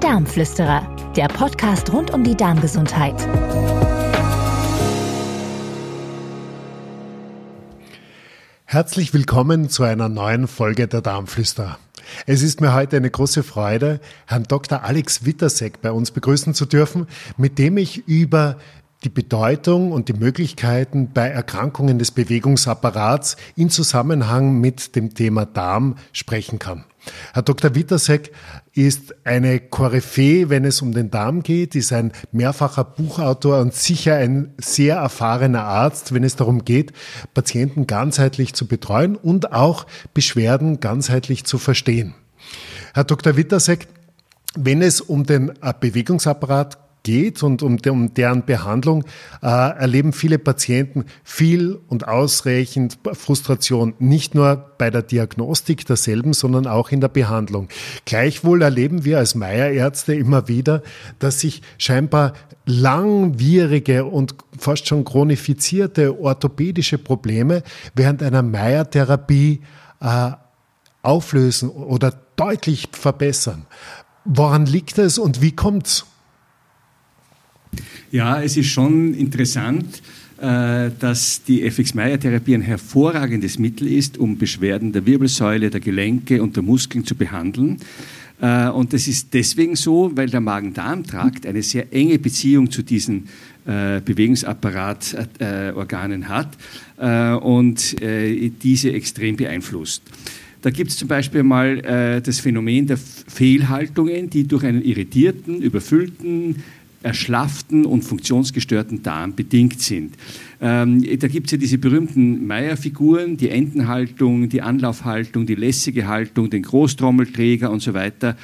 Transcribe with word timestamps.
Darmflüsterer, 0.00 1.12
der 1.14 1.28
Podcast 1.28 1.92
rund 1.92 2.10
um 2.10 2.24
die 2.24 2.34
Darmgesundheit. 2.34 3.14
Herzlich 8.64 9.12
willkommen 9.12 9.68
zu 9.68 9.82
einer 9.82 10.08
neuen 10.08 10.48
Folge 10.48 10.88
der 10.88 11.02
Darmflüsterer. 11.02 11.78
Es 12.24 12.42
ist 12.42 12.62
mir 12.62 12.72
heute 12.72 12.96
eine 12.96 13.10
große 13.10 13.42
Freude, 13.42 14.00
Herrn 14.26 14.44
Dr. 14.44 14.82
Alex 14.84 15.26
Wittersek 15.26 15.82
bei 15.82 15.92
uns 15.92 16.12
begrüßen 16.12 16.54
zu 16.54 16.64
dürfen, 16.64 17.06
mit 17.36 17.58
dem 17.58 17.76
ich 17.76 18.08
über 18.08 18.56
die 19.04 19.10
Bedeutung 19.10 19.92
und 19.92 20.08
die 20.08 20.14
Möglichkeiten 20.14 21.12
bei 21.12 21.28
Erkrankungen 21.28 21.98
des 21.98 22.10
Bewegungsapparats 22.10 23.36
in 23.54 23.68
Zusammenhang 23.68 24.60
mit 24.60 24.96
dem 24.96 25.12
Thema 25.12 25.44
Darm 25.44 25.96
sprechen 26.12 26.58
kann. 26.58 26.86
Herr 27.32 27.42
Dr. 27.42 27.74
Wittersek 27.74 28.32
ist 28.72 29.14
eine 29.24 29.60
Koryphäe, 29.60 30.50
wenn 30.50 30.64
es 30.64 30.82
um 30.82 30.92
den 30.92 31.10
Darm 31.10 31.42
geht, 31.42 31.74
ist 31.74 31.92
ein 31.92 32.12
mehrfacher 32.32 32.84
Buchautor 32.84 33.60
und 33.60 33.74
sicher 33.74 34.16
ein 34.16 34.54
sehr 34.58 34.96
erfahrener 34.96 35.64
Arzt, 35.64 36.12
wenn 36.14 36.24
es 36.24 36.36
darum 36.36 36.64
geht, 36.64 36.92
Patienten 37.34 37.86
ganzheitlich 37.86 38.54
zu 38.54 38.66
betreuen 38.66 39.16
und 39.16 39.52
auch 39.52 39.86
Beschwerden 40.14 40.80
ganzheitlich 40.80 41.44
zu 41.44 41.58
verstehen. 41.58 42.14
Herr 42.94 43.04
Dr. 43.04 43.36
Wittersek, 43.36 43.88
wenn 44.56 44.82
es 44.82 45.00
um 45.00 45.24
den 45.24 45.52
Bewegungsapparat 45.80 46.78
geht 47.02 47.42
und 47.42 47.62
um, 47.62 47.78
um 47.88 48.14
deren 48.14 48.44
Behandlung, 48.44 49.04
äh, 49.42 49.46
erleben 49.46 50.12
viele 50.12 50.38
Patienten 50.38 51.04
viel 51.24 51.78
und 51.88 52.08
ausreichend 52.08 52.98
Frustration, 53.12 53.94
nicht 53.98 54.34
nur 54.34 54.72
bei 54.78 54.90
der 54.90 55.02
Diagnostik 55.02 55.86
derselben, 55.86 56.32
sondern 56.32 56.66
auch 56.66 56.90
in 56.90 57.00
der 57.00 57.08
Behandlung. 57.08 57.68
Gleichwohl 58.04 58.62
erleben 58.62 59.04
wir 59.04 59.18
als 59.18 59.34
Meierärzte 59.34 60.14
immer 60.14 60.48
wieder, 60.48 60.82
dass 61.18 61.40
sich 61.40 61.62
scheinbar 61.78 62.34
langwierige 62.66 64.04
und 64.04 64.34
fast 64.58 64.86
schon 64.86 65.04
chronifizierte 65.04 66.20
orthopädische 66.20 66.98
Probleme 66.98 67.62
während 67.94 68.22
einer 68.22 68.42
Meiertherapie 68.42 69.62
äh, 70.00 70.30
auflösen 71.02 71.70
oder 71.70 72.12
deutlich 72.36 72.88
verbessern. 72.92 73.66
Woran 74.24 74.66
liegt 74.66 74.98
es 74.98 75.18
und 75.18 75.40
wie 75.40 75.52
kommt's? 75.52 76.06
Ja, 78.10 78.42
es 78.42 78.56
ist 78.56 78.68
schon 78.68 79.14
interessant, 79.14 80.02
äh, 80.40 80.90
dass 80.98 81.44
die 81.44 81.62
FX-Meyer-Therapie 81.64 82.54
ein 82.54 82.62
hervorragendes 82.62 83.58
Mittel 83.58 83.88
ist, 83.88 84.16
um 84.16 84.38
Beschwerden 84.38 84.90
der 84.90 85.04
Wirbelsäule, 85.04 85.68
der 85.68 85.80
Gelenke 85.80 86.42
und 86.42 86.56
der 86.56 86.62
Muskeln 86.62 87.04
zu 87.04 87.14
behandeln. 87.14 87.76
Äh, 88.40 88.70
und 88.70 88.94
das 88.94 89.06
ist 89.06 89.34
deswegen 89.34 89.76
so, 89.76 90.10
weil 90.14 90.30
der 90.30 90.40
Magen-Darm-Trakt 90.40 91.44
eine 91.44 91.62
sehr 91.62 91.92
enge 91.92 92.18
Beziehung 92.18 92.70
zu 92.70 92.82
diesen 92.82 93.28
äh, 93.66 94.00
Bewegungsapparatorganen 94.00 96.30
hat 96.30 96.56
und 97.42 97.96
diese 98.62 98.92
extrem 98.92 99.36
beeinflusst. 99.36 100.02
Da 100.62 100.70
gibt 100.70 100.90
es 100.90 100.96
zum 100.98 101.08
Beispiel 101.08 101.42
mal 101.42 102.20
das 102.22 102.40
Phänomen 102.40 102.86
der 102.86 102.98
Fehlhaltungen, 102.98 104.28
die 104.28 104.46
durch 104.46 104.64
einen 104.64 104.82
irritierten, 104.82 105.62
überfüllten, 105.62 106.56
erschlafften 107.02 107.86
und 107.86 108.02
funktionsgestörten 108.02 109.02
Darm 109.02 109.34
bedingt 109.34 109.80
sind. 109.80 110.14
Ähm, 110.60 111.02
da 111.18 111.28
gibt 111.28 111.46
es 111.46 111.52
ja 111.52 111.58
diese 111.58 111.78
berühmten 111.78 112.46
Meyer-Figuren, 112.46 113.36
die 113.36 113.48
Entenhaltung, 113.48 114.48
die 114.48 114.62
Anlaufhaltung, 114.62 115.46
die 115.46 115.54
lässige 115.54 116.06
Haltung, 116.06 116.50
den 116.50 116.62
Großtrommelträger 116.62 117.70
und 117.70 117.80
so 117.80 117.94
weiter. 117.94 118.36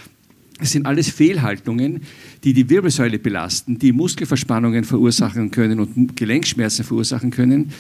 Es 0.59 0.73
sind 0.73 0.87
alles 0.87 1.11
Fehlhaltungen, 1.11 2.01
die 2.43 2.55
die 2.55 2.71
Wirbelsäule 2.71 3.19
belasten, 3.19 3.79
die 3.79 3.93
Muskelverspannungen 3.93 4.85
verursachen 4.85 5.51
können 5.51 5.81
und 5.81 6.17
Gelenkschmerzen 6.17 6.83
verursachen 6.83 7.31
können, 7.31 7.73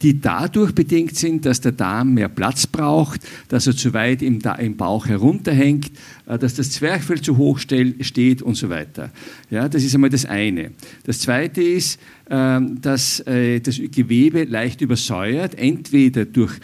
die 0.00 0.18
dadurch 0.18 0.72
bedingt 0.72 1.14
sind, 1.14 1.44
dass 1.44 1.60
der 1.60 1.72
Darm 1.72 2.14
mehr 2.14 2.30
Platz 2.30 2.66
braucht, 2.66 3.20
dass 3.48 3.66
er 3.66 3.76
zu 3.76 3.92
weit 3.92 4.22
im, 4.22 4.40
Bauch 4.78 5.06
herunterhängt, 5.06 5.90
äh, 6.26 6.38
dass 6.38 6.54
das 6.54 6.70
Zwerchfell 6.70 7.20
zu 7.20 7.36
hoch 7.36 7.58
steht 7.58 8.40
und 8.40 8.54
so 8.54 8.70
weiter. 8.70 9.10
Ja, 9.50 9.68
das 9.68 9.84
ist 9.84 9.94
einmal 9.94 10.08
das 10.08 10.24
eine. 10.24 10.70
Das 11.04 11.20
zweite 11.20 11.62
ist, 11.62 12.00
ähm, 12.30 12.80
dass 12.80 13.20
äh, 13.26 13.60
das 13.60 13.78
Gewebe 13.78 14.44
leicht 14.44 14.80
übersäuert, 14.80 15.54
entweder 15.56 16.24
durch 16.24 16.58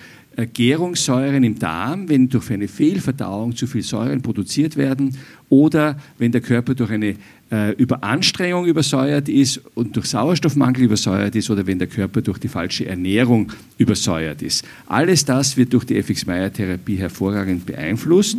Gärungssäuren 0.46 1.42
im 1.42 1.58
Darm, 1.58 2.08
wenn 2.08 2.28
durch 2.28 2.50
eine 2.50 2.68
Fehlverdauung 2.68 3.56
zu 3.56 3.66
viel 3.66 3.82
Säuren 3.82 4.22
produziert 4.22 4.76
werden 4.76 5.16
oder 5.48 5.96
wenn 6.18 6.30
der 6.30 6.40
Körper 6.40 6.74
durch 6.74 6.90
eine 6.90 7.16
äh, 7.50 7.72
Überanstrengung 7.72 8.66
übersäuert 8.66 9.28
ist 9.28 9.60
und 9.74 9.96
durch 9.96 10.06
Sauerstoffmangel 10.06 10.84
übersäuert 10.84 11.34
ist 11.34 11.50
oder 11.50 11.66
wenn 11.66 11.78
der 11.78 11.88
Körper 11.88 12.22
durch 12.22 12.38
die 12.38 12.48
falsche 12.48 12.86
Ernährung 12.86 13.50
übersäuert 13.78 14.42
ist. 14.42 14.64
Alles 14.86 15.24
das 15.24 15.56
wird 15.56 15.72
durch 15.72 15.84
die 15.84 15.96
FX-Meyer-Therapie 15.96 16.96
hervorragend 16.96 17.66
beeinflusst. 17.66 18.36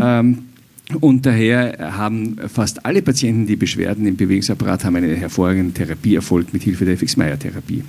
Ähm, 0.00 0.38
und 1.00 1.26
daher 1.26 1.96
haben 1.96 2.36
fast 2.48 2.86
alle 2.86 3.02
Patienten, 3.02 3.46
die 3.46 3.56
Beschwerden 3.56 4.06
im 4.06 4.16
Bewegungsapparat 4.16 4.84
haben, 4.84 4.96
einen 4.96 5.16
hervorragenden 5.16 5.74
Therapieerfolg 5.74 6.52
mit 6.52 6.62
Hilfe 6.62 6.84
der 6.84 6.94
FX-Meyer-Therapie. 6.94 7.82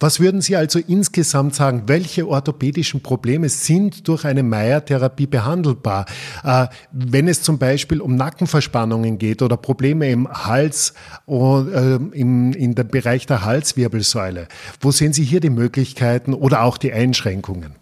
Was 0.00 0.18
würden 0.18 0.40
Sie 0.40 0.56
also 0.56 0.78
insgesamt 0.78 1.54
sagen? 1.54 1.82
Welche 1.86 2.26
orthopädischen 2.26 3.02
Probleme 3.02 3.50
sind 3.50 4.08
durch 4.08 4.24
eine 4.24 4.42
Meyer-Therapie 4.42 5.26
behandelbar? 5.26 6.06
Äh, 6.42 6.68
wenn 6.90 7.28
es 7.28 7.42
zum 7.42 7.58
Beispiel 7.58 8.00
um 8.00 8.16
Nackenverspannungen 8.16 9.18
geht 9.18 9.42
oder 9.42 9.58
Probleme 9.58 10.10
im 10.10 10.26
Hals 10.26 10.94
äh, 11.28 11.32
im, 11.32 12.52
in 12.52 12.74
dem 12.74 12.88
Bereich 12.88 13.26
der 13.26 13.44
Halswirbelsäule, 13.44 14.48
wo 14.80 14.90
sehen 14.90 15.12
Sie 15.12 15.22
hier 15.22 15.40
die 15.40 15.50
Möglichkeiten 15.50 16.32
oder 16.32 16.62
auch 16.62 16.78
die 16.78 16.94
Einschränkungen? 16.94 17.74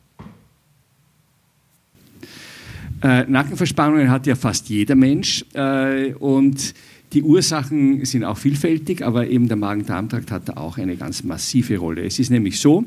Äh, 3.00 3.27
Nackenverspannungen 3.29 4.11
hat 4.11 4.27
ja 4.27 4.35
fast 4.35 4.69
jeder 4.69 4.97
Mensch 4.97 5.45
äh, 5.55 6.15
und 6.15 6.75
die 7.13 7.23
Ursachen 7.23 8.05
sind 8.05 8.25
auch 8.25 8.37
vielfältig, 8.37 9.03
aber 9.03 9.29
eben 9.29 9.49
der 9.49 9.57
Magen-Darm-Trakt 9.57 10.31
hat 10.31 10.49
da 10.51 10.53
auch 10.55 10.77
eine 10.77 10.97
ganz 10.97 11.25
massive 11.25 11.79
Rolle. 11.79 12.05
Es 12.05 12.19
ist 12.19 12.31
nämlich 12.31 12.61
so, 12.61 12.85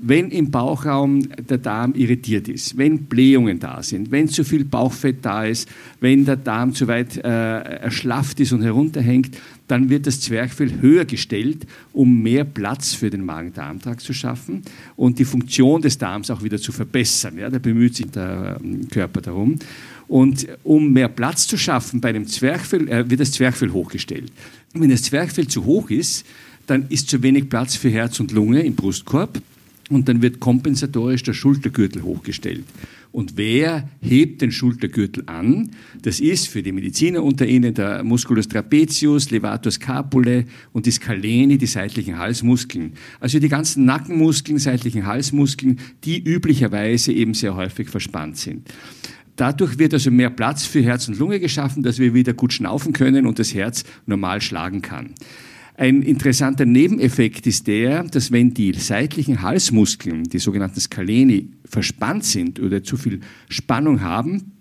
wenn 0.00 0.30
im 0.30 0.50
Bauchraum 0.50 1.28
der 1.36 1.58
Darm 1.58 1.94
irritiert 1.94 2.48
ist, 2.48 2.78
wenn 2.78 3.04
Blähungen 3.04 3.58
da 3.58 3.82
sind, 3.82 4.10
wenn 4.10 4.28
zu 4.28 4.44
viel 4.44 4.64
Bauchfett 4.64 5.18
da 5.22 5.44
ist, 5.44 5.68
wenn 6.00 6.24
der 6.24 6.36
Darm 6.36 6.72
zu 6.72 6.88
weit 6.88 7.18
äh, 7.18 7.20
erschlafft 7.28 8.40
ist 8.40 8.52
und 8.52 8.62
herunterhängt, 8.62 9.36
dann 9.66 9.90
wird 9.90 10.06
das 10.06 10.20
Zwerchfell 10.20 10.80
höher 10.80 11.04
gestellt, 11.04 11.66
um 11.92 12.22
mehr 12.22 12.44
Platz 12.44 12.94
für 12.94 13.10
den 13.10 13.24
Magen-Darm-Trakt 13.24 14.00
zu 14.00 14.14
schaffen 14.14 14.62
und 14.96 15.18
die 15.18 15.26
Funktion 15.26 15.82
des 15.82 15.98
Darms 15.98 16.30
auch 16.30 16.42
wieder 16.42 16.58
zu 16.58 16.72
verbessern. 16.72 17.36
Ja, 17.38 17.50
da 17.50 17.58
bemüht 17.58 17.94
sich 17.94 18.10
der 18.10 18.58
ähm, 18.62 18.88
Körper 18.88 19.20
darum. 19.20 19.58
Und 20.08 20.48
um 20.64 20.92
mehr 20.92 21.08
Platz 21.08 21.46
zu 21.46 21.56
schaffen 21.56 22.00
bei 22.00 22.12
dem 22.12 22.26
Zwerchfell, 22.26 22.88
äh, 22.88 23.08
wird 23.08 23.20
das 23.20 23.32
Zwerchfell 23.32 23.70
hochgestellt. 23.70 24.32
Wenn 24.72 24.90
das 24.90 25.02
Zwerchfell 25.02 25.46
zu 25.46 25.64
hoch 25.64 25.90
ist, 25.90 26.24
dann 26.66 26.86
ist 26.88 27.08
zu 27.08 27.22
wenig 27.22 27.48
Platz 27.48 27.76
für 27.76 27.90
Herz 27.90 28.18
und 28.20 28.32
Lunge 28.32 28.62
im 28.62 28.74
Brustkorb 28.74 29.40
und 29.90 30.08
dann 30.08 30.20
wird 30.22 30.40
kompensatorisch 30.40 31.22
der 31.22 31.32
Schultergürtel 31.32 32.02
hochgestellt. 32.02 32.64
Und 33.10 33.36
wer 33.36 33.88
hebt 34.02 34.42
den 34.42 34.52
Schultergürtel 34.52 35.24
an? 35.26 35.70
Das 36.02 36.20
ist 36.20 36.48
für 36.48 36.62
die 36.62 36.72
Mediziner 36.72 37.24
unter 37.24 37.46
Ihnen 37.46 37.72
der 37.72 38.04
Musculus 38.04 38.48
trapezius, 38.48 39.30
Levatus 39.30 39.80
capulae 39.80 40.44
und 40.72 40.84
die 40.84 40.90
Scaleni, 40.90 41.56
die 41.56 41.66
seitlichen 41.66 42.18
Halsmuskeln. 42.18 42.92
Also 43.18 43.38
die 43.38 43.48
ganzen 43.48 43.86
Nackenmuskeln, 43.86 44.58
seitlichen 44.58 45.06
Halsmuskeln, 45.06 45.78
die 46.04 46.22
üblicherweise 46.22 47.12
eben 47.12 47.32
sehr 47.32 47.56
häufig 47.56 47.88
verspannt 47.88 48.36
sind. 48.36 48.68
Dadurch 49.38 49.78
wird 49.78 49.94
also 49.94 50.10
mehr 50.10 50.30
Platz 50.30 50.66
für 50.66 50.82
Herz 50.82 51.06
und 51.06 51.16
Lunge 51.16 51.38
geschaffen, 51.38 51.84
dass 51.84 52.00
wir 52.00 52.12
wieder 52.12 52.34
gut 52.34 52.52
schnaufen 52.52 52.92
können 52.92 53.24
und 53.24 53.38
das 53.38 53.54
Herz 53.54 53.84
normal 54.04 54.40
schlagen 54.40 54.82
kann. 54.82 55.14
Ein 55.76 56.02
interessanter 56.02 56.66
Nebeneffekt 56.66 57.46
ist 57.46 57.68
der, 57.68 58.02
dass 58.02 58.32
wenn 58.32 58.52
die 58.52 58.72
seitlichen 58.72 59.42
Halsmuskeln, 59.42 60.24
die 60.24 60.40
sogenannten 60.40 60.80
Scaleni, 60.80 61.52
verspannt 61.64 62.24
sind 62.24 62.58
oder 62.58 62.82
zu 62.82 62.96
viel 62.96 63.20
Spannung 63.48 64.00
haben, 64.00 64.57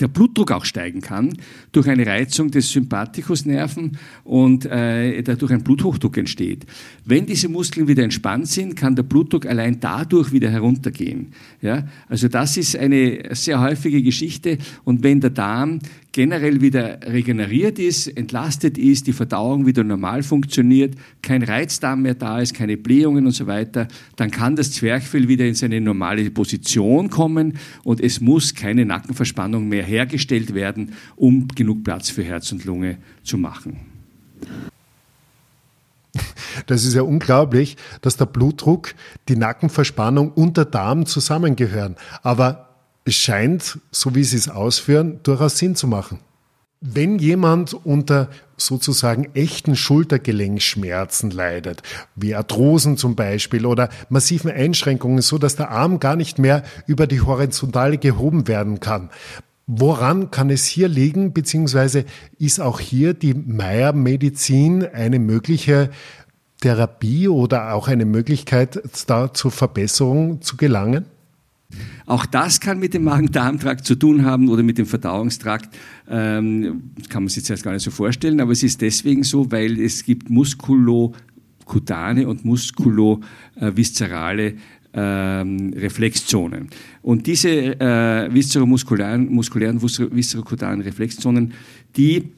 der 0.00 0.08
Blutdruck 0.08 0.52
auch 0.52 0.64
steigen 0.64 1.00
kann 1.00 1.36
durch 1.72 1.88
eine 1.88 2.06
Reizung 2.06 2.50
des 2.50 2.70
Sympathikusnerven 2.70 3.98
und 4.24 4.66
äh, 4.66 5.22
dadurch 5.22 5.52
ein 5.52 5.64
Bluthochdruck 5.64 6.16
entsteht. 6.16 6.66
Wenn 7.04 7.26
diese 7.26 7.48
Muskeln 7.48 7.88
wieder 7.88 8.04
entspannt 8.04 8.48
sind, 8.48 8.76
kann 8.76 8.96
der 8.96 9.02
Blutdruck 9.02 9.46
allein 9.46 9.80
dadurch 9.80 10.32
wieder 10.32 10.50
heruntergehen. 10.50 11.32
Ja? 11.60 11.86
Also 12.08 12.28
das 12.28 12.56
ist 12.56 12.76
eine 12.76 13.34
sehr 13.34 13.60
häufige 13.60 14.02
Geschichte 14.02 14.58
und 14.84 15.02
wenn 15.02 15.20
der 15.20 15.30
Darm 15.30 15.80
generell 16.12 16.60
wieder 16.60 17.00
regeneriert 17.04 17.78
ist, 17.78 18.06
entlastet 18.06 18.78
ist, 18.78 19.06
die 19.06 19.12
Verdauung 19.12 19.66
wieder 19.66 19.84
normal 19.84 20.22
funktioniert, 20.22 20.94
kein 21.22 21.42
Reizdarm 21.42 22.02
mehr 22.02 22.14
da 22.14 22.40
ist, 22.40 22.54
keine 22.54 22.76
Blähungen 22.76 23.26
und 23.26 23.32
so 23.32 23.46
weiter, 23.46 23.88
dann 24.16 24.30
kann 24.30 24.56
das 24.56 24.72
Zwerchfell 24.72 25.28
wieder 25.28 25.46
in 25.46 25.54
seine 25.54 25.80
normale 25.80 26.30
Position 26.30 27.10
kommen 27.10 27.58
und 27.84 28.00
es 28.00 28.20
muss 28.20 28.54
keine 28.54 28.84
Nackenverspannung 28.84 29.68
mehr 29.68 29.84
hergestellt 29.84 30.54
werden, 30.54 30.92
um 31.16 31.48
genug 31.48 31.84
Platz 31.84 32.10
für 32.10 32.24
Herz 32.24 32.50
und 32.52 32.64
Lunge 32.64 32.98
zu 33.22 33.38
machen. 33.38 33.76
Das 36.66 36.84
ist 36.84 36.94
ja 36.94 37.02
unglaublich, 37.02 37.76
dass 38.00 38.16
der 38.16 38.26
Blutdruck, 38.26 38.94
die 39.28 39.36
Nackenverspannung 39.36 40.32
und 40.32 40.56
der 40.56 40.64
Darm 40.64 41.06
zusammengehören. 41.06 41.96
Aber 42.22 42.67
es 43.08 43.16
scheint, 43.16 43.78
so 43.90 44.14
wie 44.14 44.24
Sie 44.24 44.36
es 44.36 44.48
ausführen, 44.48 45.20
durchaus 45.22 45.58
Sinn 45.58 45.74
zu 45.74 45.86
machen. 45.86 46.20
Wenn 46.80 47.18
jemand 47.18 47.74
unter 47.74 48.28
sozusagen 48.56 49.28
echten 49.34 49.74
Schultergelenkschmerzen 49.74 51.32
leidet, 51.32 51.82
wie 52.14 52.36
Arthrosen 52.36 52.96
zum 52.96 53.16
Beispiel 53.16 53.66
oder 53.66 53.88
massiven 54.08 54.50
Einschränkungen, 54.50 55.22
so 55.22 55.38
dass 55.38 55.56
der 55.56 55.70
Arm 55.70 55.98
gar 55.98 56.14
nicht 56.14 56.38
mehr 56.38 56.62
über 56.86 57.08
die 57.08 57.20
Horizontale 57.20 57.98
gehoben 57.98 58.46
werden 58.46 58.78
kann, 58.78 59.10
Woran 59.70 60.30
kann 60.30 60.48
es 60.48 60.64
hier 60.64 60.88
liegen, 60.88 61.34
beziehungsweise 61.34 62.06
ist 62.38 62.58
auch 62.58 62.80
hier 62.80 63.12
die 63.12 63.34
Meyer-Medizin 63.34 64.82
eine 64.82 65.18
mögliche 65.18 65.90
Therapie 66.62 67.28
oder 67.28 67.74
auch 67.74 67.86
eine 67.86 68.06
Möglichkeit, 68.06 68.80
da 69.06 69.34
zur 69.34 69.50
Verbesserung 69.50 70.40
zu 70.40 70.56
gelangen? 70.56 71.04
Auch 72.06 72.24
das 72.24 72.60
kann 72.60 72.78
mit 72.78 72.94
dem 72.94 73.04
Magen-Darm-Trakt 73.04 73.84
zu 73.84 73.94
tun 73.94 74.24
haben 74.24 74.48
oder 74.48 74.62
mit 74.62 74.78
dem 74.78 74.86
Verdauungstrakt. 74.86 75.76
Ähm, 76.08 76.92
kann 77.10 77.24
man 77.24 77.28
sich 77.28 77.46
jetzt 77.46 77.62
gar 77.62 77.72
nicht 77.72 77.82
so 77.82 77.90
vorstellen, 77.90 78.40
aber 78.40 78.52
es 78.52 78.62
ist 78.62 78.80
deswegen 78.80 79.24
so, 79.24 79.52
weil 79.52 79.78
es 79.78 80.04
gibt 80.04 80.30
muskulokutane 80.30 82.26
und 82.26 82.46
muskuloviszerale 82.46 84.54
ähm, 84.94 85.74
Reflexzonen. 85.76 86.70
Und 87.02 87.26
diese 87.26 87.78
äh, 87.78 88.32
visceromuskulären 88.32 89.30
muskulären, 89.30 89.82
viszerokutaren 89.82 90.80
Reflexzonen, 90.80 91.52
die 91.96 92.32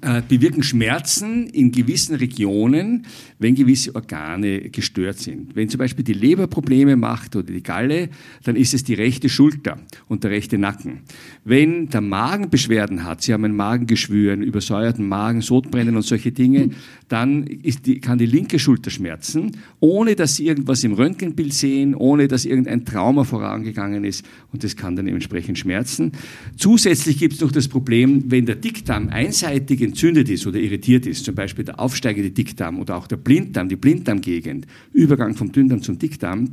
äh, 0.00 0.22
bewirken 0.28 0.64
Schmerzen 0.64 1.46
in 1.46 1.70
gewissen 1.70 2.16
Regionen, 2.16 3.06
wenn 3.38 3.54
gewisse 3.54 3.94
Organe 3.94 4.70
gestört 4.70 5.18
sind. 5.18 5.54
Wenn 5.54 5.68
zum 5.68 5.78
Beispiel 5.78 6.04
die 6.04 6.14
Leber 6.14 6.48
Probleme 6.48 6.96
macht 6.96 7.36
oder 7.36 7.52
die 7.52 7.62
Galle, 7.62 8.08
dann 8.42 8.56
ist 8.56 8.74
es 8.74 8.82
die 8.82 8.94
rechte 8.94 9.28
Schulter 9.28 9.78
und 10.08 10.24
der 10.24 10.32
rechte 10.32 10.58
Nacken. 10.58 11.02
Wenn 11.44 11.90
der 11.90 12.00
Magen 12.00 12.50
Beschwerden 12.50 13.04
hat, 13.04 13.22
Sie 13.22 13.32
haben 13.32 13.44
ein 13.44 13.54
Magengeschwür, 13.54 14.32
einen 14.32 14.42
übersäuerten 14.42 15.06
Magen, 15.06 15.42
Sodbrennen 15.42 15.94
und 15.94 16.02
solche 16.02 16.32
Dinge, 16.32 16.70
dann 17.08 17.44
die, 17.44 18.00
kann 18.00 18.18
die 18.18 18.26
linke 18.26 18.58
Schulter 18.58 18.90
schmerzen, 18.90 19.58
ohne 19.78 20.16
dass 20.16 20.34
Sie 20.34 20.46
irgendwas 20.46 20.82
im 20.82 20.94
Röntgenbild 20.94 21.52
sehen, 21.52 21.94
ohne 21.94 22.26
dass 22.26 22.46
irgendein 22.46 22.84
Trauma 22.84 23.22
vorangegangen 23.22 24.04
ist 24.04 24.24
und 24.52 24.64
das 24.64 24.74
kann 24.74 24.96
dann 24.96 25.06
entsprechend 25.06 25.56
schmerzen. 25.56 26.12
Zusätzlich 26.56 27.18
gibt 27.18 27.34
es 27.34 27.40
noch 27.40 27.52
das 27.52 27.68
Problem, 27.68 28.24
wenn 28.26 28.46
der 28.46 28.56
Dickdarm 28.56 29.08
einseitig 29.08 29.83
entzündet 29.84 30.28
ist 30.28 30.46
oder 30.46 30.58
irritiert 30.58 31.06
ist, 31.06 31.24
zum 31.24 31.34
Beispiel 31.34 31.64
der 31.64 31.80
aufsteigende 31.80 32.30
Dickdarm 32.30 32.80
oder 32.80 32.96
auch 32.96 33.06
der 33.06 33.16
Blinddarm, 33.16 33.68
die 33.68 33.76
Blinddarmgegend, 33.76 34.66
Übergang 34.92 35.34
vom 35.34 35.52
Dünndarm 35.52 35.82
zum 35.82 35.98
Dickdarm, 35.98 36.48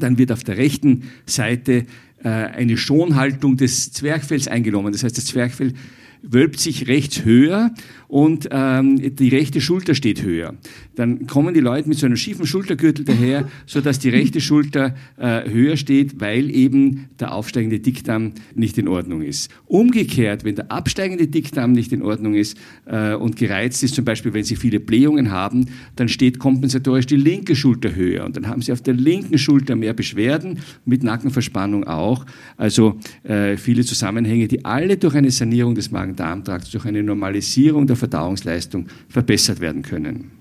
dann 0.00 0.18
wird 0.18 0.32
auf 0.32 0.44
der 0.44 0.56
rechten 0.56 1.04
Seite 1.26 1.86
äh, 2.22 2.28
eine 2.28 2.76
Schonhaltung 2.76 3.56
des 3.56 3.92
Zwerchfells 3.92 4.48
eingenommen. 4.48 4.92
Das 4.92 5.04
heißt, 5.04 5.16
das 5.16 5.26
Zwerchfell 5.26 5.74
wölbt 6.22 6.58
sich 6.58 6.88
rechts 6.88 7.24
höher 7.24 7.72
und 8.14 8.48
ähm, 8.52 9.16
die 9.16 9.28
rechte 9.28 9.60
Schulter 9.60 9.96
steht 9.96 10.22
höher. 10.22 10.54
Dann 10.94 11.26
kommen 11.26 11.52
die 11.52 11.58
Leute 11.58 11.88
mit 11.88 11.98
so 11.98 12.06
einem 12.06 12.14
schiefen 12.14 12.46
Schultergürtel 12.46 13.04
daher, 13.04 13.48
so 13.66 13.80
dass 13.80 13.98
die 13.98 14.08
rechte 14.08 14.40
Schulter 14.40 14.94
äh, 15.16 15.50
höher 15.50 15.76
steht, 15.76 16.20
weil 16.20 16.48
eben 16.48 17.08
der 17.18 17.34
aufsteigende 17.34 17.80
Dickdarm 17.80 18.34
nicht 18.54 18.78
in 18.78 18.86
Ordnung 18.86 19.22
ist. 19.22 19.50
Umgekehrt, 19.66 20.44
wenn 20.44 20.54
der 20.54 20.70
absteigende 20.70 21.26
Dickdarm 21.26 21.72
nicht 21.72 21.92
in 21.92 22.02
Ordnung 22.02 22.34
ist 22.34 22.56
äh, 22.84 23.14
und 23.14 23.34
gereizt 23.34 23.82
ist, 23.82 23.96
zum 23.96 24.04
Beispiel 24.04 24.32
wenn 24.32 24.44
Sie 24.44 24.54
viele 24.54 24.78
Blähungen 24.78 25.32
haben, 25.32 25.66
dann 25.96 26.08
steht 26.08 26.38
kompensatorisch 26.38 27.06
die 27.06 27.16
linke 27.16 27.56
Schulter 27.56 27.96
höher 27.96 28.24
und 28.24 28.36
dann 28.36 28.46
haben 28.46 28.62
Sie 28.62 28.70
auf 28.70 28.80
der 28.80 28.94
linken 28.94 29.38
Schulter 29.38 29.74
mehr 29.74 29.92
Beschwerden, 29.92 30.60
mit 30.84 31.02
Nackenverspannung 31.02 31.82
auch. 31.82 32.26
Also 32.56 33.00
äh, 33.24 33.56
viele 33.56 33.84
Zusammenhänge, 33.84 34.46
die 34.46 34.64
alle 34.64 34.98
durch 34.98 35.16
eine 35.16 35.32
Sanierung 35.32 35.74
des 35.74 35.90
Magen-Darm-Trakts, 35.90 36.70
durch 36.70 36.84
eine 36.84 37.02
Normalisierung 37.02 37.88
der 37.88 37.96
Verdauungsleistung 38.04 38.88
verbessert 39.08 39.60
werden 39.60 39.82
können. 39.82 40.32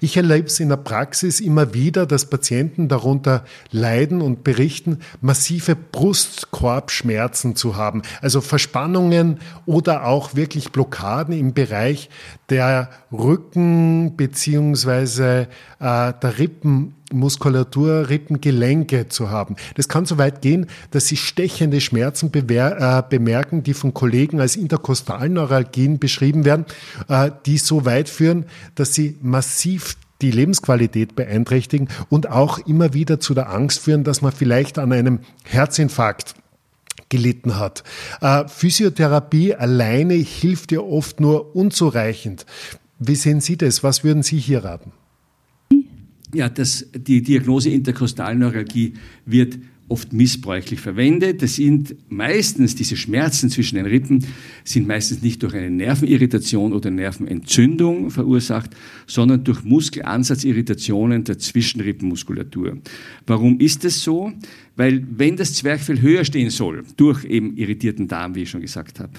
Ich 0.00 0.16
erlebe 0.16 0.46
es 0.46 0.58
in 0.60 0.68
der 0.68 0.76
Praxis 0.76 1.40
immer 1.40 1.74
wieder, 1.74 2.06
dass 2.06 2.28
Patienten 2.28 2.88
darunter 2.88 3.44
leiden 3.70 4.20
und 4.20 4.42
berichten, 4.44 4.98
massive 5.20 5.76
Brustkorbschmerzen 5.76 7.56
zu 7.56 7.76
haben, 7.76 8.02
also 8.20 8.40
Verspannungen 8.40 9.38
oder 9.66 10.06
auch 10.06 10.34
wirklich 10.34 10.72
Blockaden 10.72 11.38
im 11.38 11.54
Bereich 11.54 12.10
der 12.48 12.90
Rücken 13.12 14.16
beziehungsweise 14.16 15.48
äh, 15.78 16.12
der 16.20 16.38
Rippenmuskulatur, 17.10 18.08
Rippengelenke 18.08 19.08
zu 19.08 19.30
haben. 19.30 19.56
Das 19.74 19.88
kann 19.88 20.06
so 20.06 20.18
weit 20.18 20.42
gehen, 20.42 20.66
dass 20.90 21.06
sie 21.06 21.16
stechende 21.16 21.80
Schmerzen 21.80 22.32
äh, 22.32 23.02
bemerken, 23.08 23.62
die 23.62 23.74
von 23.74 23.92
Kollegen 23.92 24.40
als 24.40 24.56
Interkostalneuralgien 24.56 25.98
beschrieben 25.98 26.44
werden, 26.44 26.66
äh, 27.08 27.30
die 27.46 27.58
so 27.58 27.84
weit 27.84 28.08
führen, 28.08 28.46
dass 28.76 28.94
sie 28.94 29.16
massiv 29.22 29.96
die 30.22 30.30
Lebensqualität 30.30 31.16
beeinträchtigen 31.16 31.88
und 32.10 32.30
auch 32.30 32.58
immer 32.58 32.92
wieder 32.92 33.20
zu 33.20 33.34
der 33.34 33.50
Angst 33.50 33.80
führen, 33.80 34.04
dass 34.04 34.22
man 34.22 34.32
vielleicht 34.32 34.78
an 34.78 34.92
einem 34.92 35.20
Herzinfarkt 35.44 36.34
gelitten 37.08 37.58
hat. 37.58 37.82
Äh, 38.20 38.46
Physiotherapie 38.46 39.54
alleine 39.54 40.14
hilft 40.14 40.70
ja 40.70 40.80
oft 40.80 41.18
nur 41.18 41.56
unzureichend. 41.56 42.46
Wie 42.98 43.16
sehen 43.16 43.40
Sie 43.40 43.56
das? 43.56 43.82
Was 43.82 44.04
würden 44.04 44.22
Sie 44.22 44.38
hier 44.38 44.62
raten? 44.62 44.92
Ja, 46.34 46.48
das, 46.48 46.86
die 46.94 47.22
Diagnose 47.22 47.70
Interkostalneuralgie 47.70 48.94
wird 49.26 49.58
oft 49.90 50.12
missbräuchlich 50.12 50.80
verwendet. 50.80 51.42
Das 51.42 51.56
sind 51.56 51.94
meistens 52.08 52.74
diese 52.74 52.96
Schmerzen 52.96 53.50
zwischen 53.50 53.76
den 53.76 53.86
Rippen 53.86 54.24
sind 54.64 54.86
meistens 54.86 55.22
nicht 55.22 55.42
durch 55.42 55.54
eine 55.54 55.70
Nervenirritation 55.70 56.72
oder 56.72 56.90
Nervenentzündung 56.90 58.10
verursacht, 58.10 58.70
sondern 59.06 59.44
durch 59.44 59.64
Muskelansatzirritationen 59.64 61.24
der 61.24 61.38
Zwischenrippenmuskulatur. 61.38 62.78
Warum 63.26 63.58
ist 63.58 63.84
das 63.84 64.02
so? 64.02 64.32
Weil 64.76 65.04
wenn 65.10 65.36
das 65.36 65.54
Zwerchfell 65.54 66.00
höher 66.00 66.24
stehen 66.24 66.50
soll, 66.50 66.84
durch 66.96 67.24
eben 67.24 67.56
irritierten 67.56 68.08
Darm, 68.08 68.34
wie 68.34 68.42
ich 68.42 68.50
schon 68.50 68.62
gesagt 68.62 69.00
habe, 69.00 69.12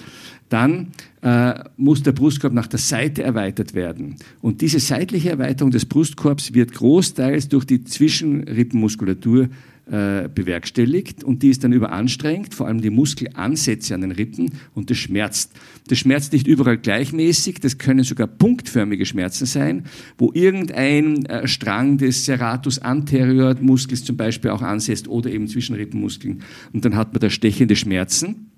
dann 0.48 0.88
äh, 1.22 1.54
muss 1.76 2.02
der 2.02 2.12
Brustkorb 2.12 2.52
nach 2.52 2.66
der 2.66 2.78
Seite 2.78 3.22
erweitert 3.22 3.74
werden. 3.74 4.16
Und 4.40 4.60
diese 4.60 4.80
seitliche 4.80 5.30
Erweiterung 5.30 5.70
des 5.70 5.86
Brustkorbs 5.86 6.52
wird 6.52 6.72
großteils 6.72 7.48
durch 7.48 7.64
die 7.64 7.84
Zwischenrippenmuskulatur 7.84 9.48
äh, 9.90 10.28
bewerkstelligt 10.28 11.24
und 11.24 11.42
die 11.42 11.48
ist 11.48 11.64
dann 11.64 11.72
überanstrengt, 11.72 12.54
vor 12.54 12.68
allem 12.68 12.80
die 12.80 12.90
Muskelansätze 12.90 13.94
an 13.94 14.02
den 14.02 14.12
Rippen 14.12 14.52
und 14.74 14.90
das 14.90 14.98
schmerzt. 14.98 15.52
Das 15.88 15.98
schmerzt 15.98 16.32
nicht 16.32 16.46
überall 16.46 16.78
gleichmäßig, 16.78 17.60
das 17.60 17.78
können 17.78 18.04
sogar 18.04 18.28
punktförmige 18.28 19.04
Schmerzen 19.06 19.46
sein, 19.46 19.86
wo 20.18 20.30
irgendein 20.32 21.26
äh, 21.26 21.48
Strang 21.48 21.98
des 21.98 22.24
Serratus 22.24 22.78
anterior 22.78 23.56
Muskels 23.60 24.04
zum 24.04 24.16
Beispiel 24.16 24.50
auch 24.52 24.62
ansetzt 24.62 25.08
oder 25.08 25.30
eben 25.30 25.48
Zwischenrippenmuskeln 25.48 26.42
und 26.72 26.84
dann 26.84 26.94
hat 26.94 27.12
man 27.12 27.20
da 27.20 27.28
stechende 27.28 27.74
Schmerzen. 27.74 28.51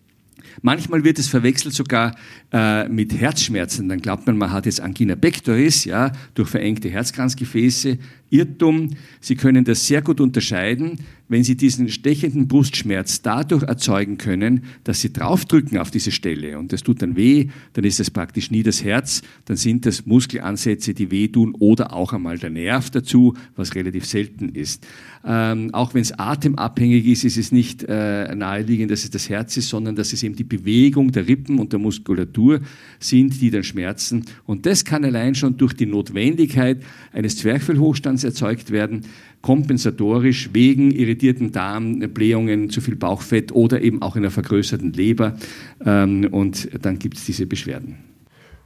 Manchmal 0.62 1.04
wird 1.04 1.18
es 1.18 1.28
verwechselt 1.28 1.74
sogar 1.74 2.14
äh, 2.52 2.88
mit 2.88 3.18
Herzschmerzen. 3.18 3.88
Dann 3.88 4.00
glaubt 4.00 4.26
man, 4.26 4.36
man 4.38 4.52
hat 4.52 4.66
jetzt 4.66 4.80
Angina 4.80 5.16
pectoris, 5.16 5.84
ja, 5.84 6.12
durch 6.34 6.48
verengte 6.48 6.88
Herzkranzgefäße. 6.88 7.98
Irrtum. 8.30 8.90
Sie 9.20 9.36
können 9.36 9.64
das 9.64 9.86
sehr 9.86 10.02
gut 10.02 10.20
unterscheiden, 10.20 10.98
wenn 11.34 11.42
Sie 11.42 11.56
diesen 11.56 11.88
stechenden 11.88 12.46
Brustschmerz 12.46 13.20
dadurch 13.20 13.64
erzeugen 13.64 14.18
können, 14.18 14.62
dass 14.84 15.00
Sie 15.00 15.12
draufdrücken 15.12 15.78
auf 15.78 15.90
diese 15.90 16.12
Stelle 16.12 16.60
und 16.60 16.72
das 16.72 16.84
tut 16.84 17.02
dann 17.02 17.16
weh, 17.16 17.48
dann 17.72 17.84
ist 17.84 17.98
es 17.98 18.08
praktisch 18.08 18.52
nie 18.52 18.62
das 18.62 18.84
Herz, 18.84 19.20
dann 19.46 19.56
sind 19.56 19.84
das 19.84 20.06
Muskelansätze, 20.06 20.94
die 20.94 21.10
wehtun 21.10 21.56
oder 21.58 21.92
auch 21.92 22.12
einmal 22.12 22.38
der 22.38 22.50
Nerv 22.50 22.88
dazu, 22.90 23.34
was 23.56 23.74
relativ 23.74 24.06
selten 24.06 24.50
ist. 24.50 24.86
Ähm, 25.26 25.70
auch 25.72 25.92
wenn 25.94 26.02
es 26.02 26.16
atemabhängig 26.16 27.04
ist, 27.06 27.24
ist 27.24 27.36
es 27.36 27.50
nicht 27.50 27.82
äh, 27.82 28.32
naheliegend, 28.32 28.92
dass 28.92 29.02
es 29.02 29.10
das 29.10 29.28
Herz 29.28 29.56
ist, 29.56 29.70
sondern 29.70 29.96
dass 29.96 30.12
es 30.12 30.22
eben 30.22 30.36
die 30.36 30.44
Bewegung 30.44 31.10
der 31.10 31.26
Rippen 31.26 31.58
und 31.58 31.72
der 31.72 31.80
Muskulatur 31.80 32.60
sind, 33.00 33.40
die 33.40 33.50
dann 33.50 33.64
schmerzen. 33.64 34.24
Und 34.46 34.66
das 34.66 34.84
kann 34.84 35.04
allein 35.04 35.34
schon 35.34 35.56
durch 35.56 35.72
die 35.72 35.86
Notwendigkeit 35.86 36.80
eines 37.12 37.38
Zwerchfellhochstands 37.38 38.22
erzeugt 38.22 38.70
werden, 38.70 39.00
kompensatorisch 39.44 40.48
wegen 40.54 40.90
irritierten 41.24 41.52
Darm, 41.52 42.00
Blähungen, 42.12 42.70
zu 42.70 42.80
viel 42.80 42.96
Bauchfett 42.96 43.52
oder 43.52 43.80
eben 43.80 44.02
auch 44.02 44.16
einer 44.16 44.30
vergrößerten 44.30 44.92
Leber. 44.92 45.36
Ähm, 45.84 46.28
und 46.30 46.68
dann 46.84 46.98
gibt 46.98 47.16
es 47.16 47.24
diese 47.24 47.46
Beschwerden. 47.46 47.98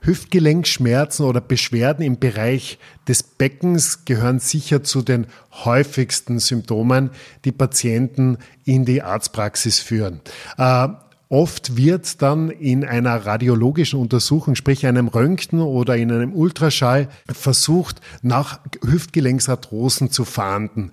Hüftgelenkschmerzen 0.00 1.26
oder 1.26 1.40
Beschwerden 1.40 2.04
im 2.04 2.18
Bereich 2.18 2.78
des 3.08 3.22
Beckens 3.22 4.04
gehören 4.04 4.38
sicher 4.38 4.84
zu 4.84 5.02
den 5.02 5.26
häufigsten 5.64 6.38
Symptomen, 6.38 7.10
die 7.44 7.52
Patienten 7.52 8.38
in 8.64 8.84
die 8.84 9.02
Arztpraxis 9.02 9.80
führen. 9.80 10.20
Äh, 10.56 10.88
Oft 11.30 11.76
wird 11.76 12.22
dann 12.22 12.48
in 12.48 12.86
einer 12.86 13.26
radiologischen 13.26 14.00
Untersuchung, 14.00 14.54
sprich 14.54 14.86
einem 14.86 15.08
Röntgen 15.08 15.60
oder 15.60 15.94
in 15.94 16.10
einem 16.10 16.32
Ultraschall, 16.32 17.08
versucht, 17.30 18.00
nach 18.22 18.60
Hüftgelenksarthrosen 18.82 20.10
zu 20.10 20.24
fahnden, 20.24 20.90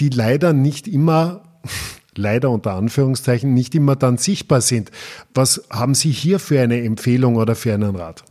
die 0.00 0.08
leider 0.08 0.52
nicht 0.52 0.88
immer 0.88 1.42
leider 2.16 2.50
unter 2.50 2.74
Anführungszeichen 2.74 3.54
nicht 3.54 3.74
immer 3.74 3.96
dann 3.96 4.18
sichtbar 4.18 4.60
sind. 4.60 4.90
Was 5.34 5.62
haben 5.70 5.94
Sie 5.94 6.10
hier 6.10 6.38
für 6.38 6.60
eine 6.60 6.82
Empfehlung 6.82 7.36
oder 7.36 7.54
für 7.54 7.72
einen 7.72 7.96
Rat? 7.96 8.24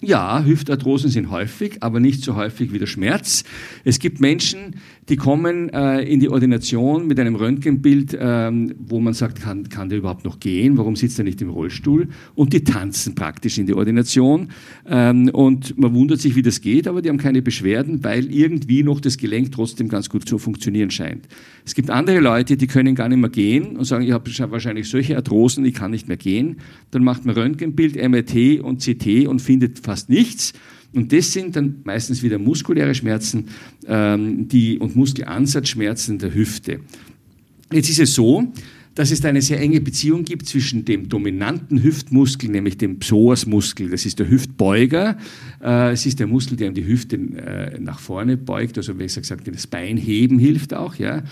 Ja, 0.00 0.44
Hüftarthrosen 0.44 1.10
sind 1.10 1.30
häufig, 1.30 1.82
aber 1.82 1.98
nicht 1.98 2.22
so 2.22 2.36
häufig 2.36 2.72
wie 2.72 2.78
der 2.78 2.86
Schmerz. 2.86 3.42
Es 3.84 3.98
gibt 3.98 4.20
Menschen, 4.20 4.76
die 5.08 5.16
kommen 5.16 5.70
äh, 5.70 6.02
in 6.02 6.20
die 6.20 6.28
Ordination 6.28 7.06
mit 7.06 7.18
einem 7.18 7.34
Röntgenbild, 7.34 8.16
ähm, 8.20 8.74
wo 8.78 9.00
man 9.00 9.14
sagt, 9.14 9.40
kann, 9.40 9.68
kann 9.68 9.88
der 9.88 9.98
überhaupt 9.98 10.24
noch 10.24 10.38
gehen? 10.38 10.76
Warum 10.76 10.96
sitzt 10.96 11.18
er 11.18 11.24
nicht 11.24 11.40
im 11.40 11.50
Rollstuhl? 11.50 12.08
Und 12.34 12.52
die 12.52 12.62
tanzen 12.62 13.14
praktisch 13.14 13.58
in 13.58 13.66
die 13.66 13.74
Ordination. 13.74 14.48
Ähm, 14.86 15.30
und 15.30 15.78
man 15.78 15.94
wundert 15.94 16.20
sich, 16.20 16.36
wie 16.36 16.42
das 16.42 16.60
geht, 16.60 16.86
aber 16.86 17.00
die 17.00 17.08
haben 17.08 17.18
keine 17.18 17.40
Beschwerden, 17.40 18.04
weil 18.04 18.30
irgendwie 18.32 18.82
noch 18.82 19.00
das 19.00 19.16
Gelenk 19.16 19.52
trotzdem 19.52 19.88
ganz 19.88 20.10
gut 20.10 20.28
zu 20.28 20.38
funktionieren 20.38 20.90
scheint. 20.90 21.26
Es 21.64 21.74
gibt 21.74 21.90
andere 21.90 22.20
Leute, 22.20 22.56
die 22.56 22.66
können 22.66 22.94
gar 22.94 23.08
nicht 23.08 23.18
mehr 23.18 23.30
gehen 23.30 23.76
und 23.76 23.84
sagen, 23.84 24.04
ich 24.04 24.12
habe 24.12 24.52
wahrscheinlich 24.52 24.88
solche 24.88 25.16
Arthrosen, 25.16 25.64
ich 25.64 25.74
kann 25.74 25.90
nicht 25.90 26.08
mehr 26.08 26.16
gehen. 26.16 26.58
Dann 26.90 27.02
macht 27.02 27.24
man 27.24 27.34
Röntgenbild, 27.34 27.96
MRT 27.96 28.60
und 28.60 28.82
CT 28.82 29.26
und 29.26 29.40
findet 29.40 29.78
fast 29.78 30.10
nichts. 30.10 30.52
Und 30.92 31.12
das 31.12 31.32
sind 31.32 31.54
dann 31.54 31.76
meistens 31.84 32.22
wieder 32.22 32.38
muskuläre 32.38 32.94
Schmerzen 32.94 33.46
ähm, 33.86 34.48
die, 34.48 34.78
und 34.78 34.96
Muskelansatzschmerzen 34.96 36.18
der 36.18 36.34
Hüfte. 36.34 36.80
Jetzt 37.72 37.90
ist 37.90 38.00
es 38.00 38.14
so, 38.14 38.52
dass 38.98 39.12
es 39.12 39.20
da 39.20 39.28
eine 39.28 39.42
sehr 39.42 39.60
enge 39.60 39.80
Beziehung 39.80 40.24
gibt 40.24 40.46
zwischen 40.48 40.84
dem 40.84 41.08
dominanten 41.08 41.80
Hüftmuskel, 41.80 42.50
nämlich 42.50 42.78
dem 42.78 42.98
Psoasmuskel. 42.98 43.90
Das 43.90 44.04
ist 44.04 44.18
der 44.18 44.28
Hüftbeuger. 44.28 45.16
Äh, 45.62 45.92
es 45.92 46.04
ist 46.04 46.18
der 46.18 46.26
Muskel, 46.26 46.56
der 46.56 46.72
die 46.72 46.84
Hüfte 46.84 47.16
äh, 47.16 47.78
nach 47.78 48.00
vorne 48.00 48.36
beugt, 48.36 48.76
also 48.76 48.98
wie 48.98 49.04
gesagt, 49.04 49.46
das 49.46 49.66
Bein 49.68 49.98
heben 49.98 50.40
hilft 50.40 50.74
auch. 50.74 50.96
Ja. 50.96 51.22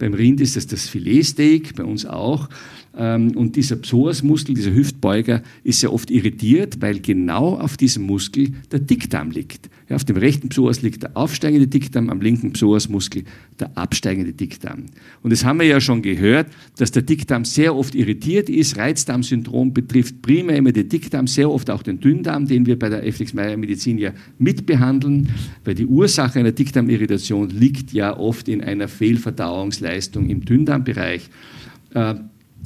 Beim 0.00 0.14
Rind 0.14 0.40
ist 0.40 0.56
das 0.56 0.66
das 0.66 0.88
Filetsteak, 0.88 1.76
bei 1.76 1.84
uns 1.84 2.06
auch. 2.06 2.48
Ähm, 2.96 3.36
und 3.36 3.56
dieser 3.56 3.76
Psoasmuskel, 3.76 4.54
dieser 4.54 4.74
Hüftbeuger, 4.74 5.42
ist 5.64 5.80
sehr 5.80 5.92
oft 5.92 6.10
irritiert, 6.10 6.80
weil 6.80 7.00
genau 7.00 7.58
auf 7.58 7.76
diesem 7.76 8.04
Muskel 8.04 8.52
der 8.70 8.80
Dickdarm 8.80 9.30
liegt. 9.30 9.70
Ja, 9.88 9.96
auf 9.96 10.04
dem 10.04 10.16
rechten 10.16 10.48
Psoas 10.48 10.82
liegt 10.82 11.02
der 11.02 11.16
aufsteigende 11.16 11.66
Dickdarm, 11.66 12.10
am 12.10 12.20
linken 12.20 12.52
Psoasmuskel 12.52 13.24
der 13.60 13.76
absteigende 13.76 14.32
Dickdarm. 14.32 14.84
Und 15.22 15.30
das 15.30 15.44
haben 15.44 15.60
wir 15.60 15.66
ja 15.66 15.80
schon 15.80 16.02
gehört, 16.02 16.48
dass 16.76 16.92
der 16.92 17.02
Dickdarm 17.02 17.44
sehr 17.44 17.74
oft 17.74 17.94
irritiert 17.94 18.48
ist. 18.48 18.76
Reizdarmsyndrom 18.76 19.72
betrifft 19.72 20.22
primär 20.22 20.56
immer 20.56 20.72
den 20.72 20.88
Dickdarm, 20.88 21.26
sehr 21.26 21.50
oft 21.50 21.70
auch 21.70 21.82
den 21.82 22.00
Dünndarm, 22.00 22.46
den 22.46 22.66
wir 22.66 22.78
bei 22.78 22.88
der 22.88 23.06
Efflix-Meyer-Medizin 23.06 23.98
ja 23.98 24.12
mitbehandeln, 24.38 25.30
weil 25.64 25.74
die 25.74 25.86
Ursache 25.86 26.38
einer 26.38 26.52
Dickdarmirritation 26.52 27.50
liegt 27.50 27.92
ja 27.92 28.16
oft 28.16 28.48
in 28.48 28.62
einer 28.62 28.88
Fehlverdauungsleistung 28.88 30.28
im 30.28 30.44
Dünndarmbereich. 30.44 31.28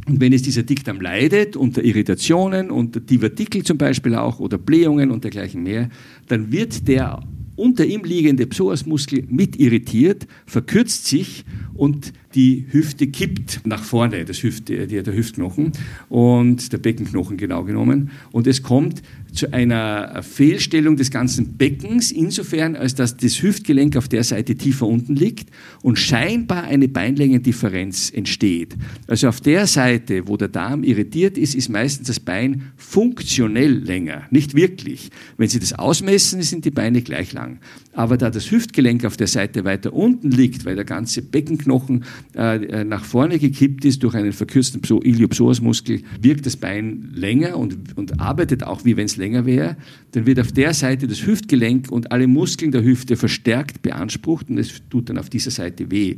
Und 0.07 0.21
wenn 0.21 0.33
es 0.33 0.43
dieser 0.43 0.63
Dickdarm 0.63 1.01
leidet, 1.01 1.57
unter 1.57 1.83
Irritationen, 1.83 2.71
unter 2.71 3.01
Divertikel 3.01 3.63
zum 3.65 3.79
Beispiel 3.79 4.15
auch 4.15 4.39
oder 4.39 4.59
Blähungen 4.59 5.11
und 5.11 5.25
dergleichen 5.25 5.63
mehr, 5.63 5.89
dann 6.29 6.53
wird 6.53 6.87
der 6.87 7.23
unter 7.57 7.87
ihm 7.87 8.05
liegende 8.05 8.47
Psoasmuskel 8.47 9.25
mit 9.29 9.59
irritiert, 9.59 10.27
verkürzt 10.45 11.07
sich 11.07 11.45
und 11.75 12.13
die 12.37 12.67
Hüfte 12.71 13.07
kippt 13.07 13.63
nach 13.65 13.83
vorne, 13.83 14.27
das 14.27 14.43
Hüfte, 14.43 14.87
der 14.87 15.15
Hüftknochen 15.15 15.73
und 16.11 16.71
der 16.71 16.79
Beckenknochen 16.79 17.39
genau 17.39 17.65
genommen. 17.65 18.11
Und 18.31 18.47
es 18.47 18.63
kommt 18.63 19.03
zu 19.33 19.53
einer 19.53 20.23
Fehlstellung 20.23 20.97
des 20.97 21.11
ganzen 21.11 21.57
Beckens, 21.57 22.11
insofern, 22.11 22.77
als 22.77 22.95
dass 22.95 23.17
das 23.17 23.43
Hüftgelenk 23.43 23.97
auf 23.97 24.09
der 24.09 24.25
Seite 24.25 24.55
tiefer 24.55 24.87
unten 24.87 25.17
liegt 25.17 25.51
und 25.83 25.99
scheinbar 25.99 26.65
eine 26.65 26.89
Beinlängendifferenz 26.89 28.11
entsteht. 28.15 28.77
Also 29.07 29.29
auf 29.29 29.41
der 29.41 29.67
Seite, 29.67 30.29
wo 30.29 30.37
der 30.37 30.49
Darm 30.49 30.85
irritiert 30.85 31.39
ist, 31.39 31.55
ist 31.55 31.69
meistens 31.69 32.09
das 32.09 32.21
Bein 32.21 32.73
funktionell 32.77 33.73
länger, 33.79 34.25
nicht 34.31 34.55
wirklich. 34.55 35.11
Wenn 35.37 35.49
Sie 35.49 35.59
das 35.59 35.73
ausmessen, 35.73 36.43
sind 36.43 36.65
die 36.65 36.71
Beine 36.71 37.03
gleich 37.03 37.33
lang. 37.33 37.59
Aber 37.93 38.19
da 38.19 38.31
das 38.31 38.51
Hüftgelenk 38.51 39.05
auf 39.05 39.17
der 39.17 39.27
Seite 39.27 39.65
weiter 39.65 39.93
unten 39.93 40.31
liegt, 40.31 40.65
weil 40.67 40.77
der 40.77 40.85
ganze 40.85 41.23
Beckenknochen 41.23 42.05
äh, 42.35 42.85
nach 42.85 43.05
vorne 43.05 43.39
gekippt 43.39 43.85
ist 43.85 44.03
durch 44.03 44.15
einen 44.15 44.33
verkürzten 44.33 44.83
Iliopsoasmuskel, 44.83 46.03
wirkt 46.21 46.47
das 46.47 46.57
Bein 46.57 47.11
länger 47.15 47.57
und, 47.57 47.97
und 47.97 48.21
arbeitet 48.21 48.63
auch 48.63 48.85
wie 48.85 48.97
wenn 48.97 49.07
es 49.07 49.17
länger 49.17 49.47
wäre. 49.47 49.77
Dann 50.13 50.27
wird 50.27 50.41
auf 50.41 50.53
der 50.53 50.75
Seite 50.75 51.07
das 51.07 51.27
Hüftgelenk 51.27 51.91
und 51.91 52.13
alle 52.13 52.27
Muskeln 52.27 52.73
der 52.73 52.83
Hüfte 52.83 53.17
verstärkt 53.17 53.83
beansprucht 53.83 54.51
und 54.51 54.59
es 54.59 54.83
tut 54.91 55.09
dann 55.09 55.19
auf 55.19 55.31
dieser 55.31 55.51
Seite 55.51 55.91
weh. 55.91 56.17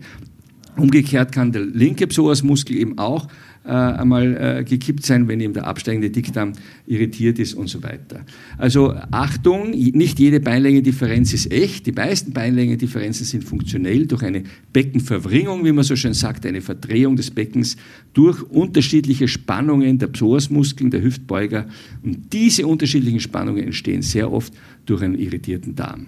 Umgekehrt 0.77 1.33
kann 1.33 1.50
der 1.50 1.62
linke 1.62 2.07
Psoasmuskel 2.07 2.77
eben 2.77 2.99
auch 2.99 3.27
äh, 3.27 3.29
einmal 3.73 4.37
äh, 4.37 4.65
gekippt 4.65 5.05
sein, 5.05 5.29
wenn 5.29 5.41
eben 5.41 5.53
der 5.53 5.67
absteigende 5.67 6.11
Dickdarm 6.11 6.53
irritiert 6.87 7.39
ist 7.39 7.55
und 7.55 7.69
so 7.69 7.83
weiter. 7.83 8.25
Also 8.57 8.95
Achtung, 9.11 9.71
nicht 9.71 10.19
jede 10.19 10.41
Beinlänge-Differenz 10.41 11.33
ist 11.35 11.53
echt. 11.53 11.87
Die 11.87 11.93
meisten 11.93 12.33
Beinlänge-Differenzen 12.33 13.27
sind 13.27 13.45
funktionell 13.45 14.07
durch 14.07 14.23
eine 14.23 14.45
Beckenverwringung, 14.73 15.65
wie 15.65 15.73
man 15.73 15.85
so 15.85 15.97
schön 15.97 16.15
sagt, 16.15 16.47
eine 16.47 16.61
Verdrehung 16.61 17.17
des 17.17 17.31
Beckens 17.31 17.77
durch 18.15 18.43
unterschiedliche 18.43 19.29
Spannungen 19.29 19.99
der 19.99 20.09
Psoasmuskeln, 20.09 20.91
der 20.91 21.03
Hüftbeuger. 21.03 21.67
Und 22.03 22.33
diese 22.33 22.67
unterschiedlichen 22.67 23.21
Spannungen 23.21 23.65
entstehen 23.65 24.03
sehr 24.03 24.33
oft 24.33 24.53
durch 24.87 25.03
einen 25.03 25.19
irritierten 25.19 25.75
Darm. 25.75 26.07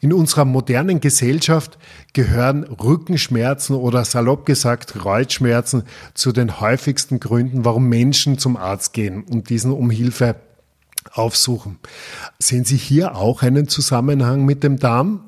In 0.00 0.12
unserer 0.12 0.44
modernen 0.44 1.00
Gesellschaft 1.00 1.78
gehören 2.12 2.64
Rückenschmerzen 2.64 3.76
oder 3.76 4.04
salopp 4.04 4.46
gesagt 4.46 4.94
Kreuzschmerzen 4.94 5.84
zu 6.14 6.32
den 6.32 6.60
häufigsten 6.60 7.20
Gründen, 7.20 7.64
warum 7.64 7.88
Menschen 7.88 8.38
zum 8.38 8.56
Arzt 8.56 8.92
gehen 8.92 9.22
und 9.22 9.50
diesen 9.50 9.72
um 9.72 9.90
Hilfe 9.90 10.36
aufsuchen. 11.12 11.78
Sehen 12.38 12.64
Sie 12.64 12.76
hier 12.76 13.16
auch 13.16 13.42
einen 13.42 13.68
Zusammenhang 13.68 14.44
mit 14.44 14.62
dem 14.62 14.78
Darm? 14.78 15.24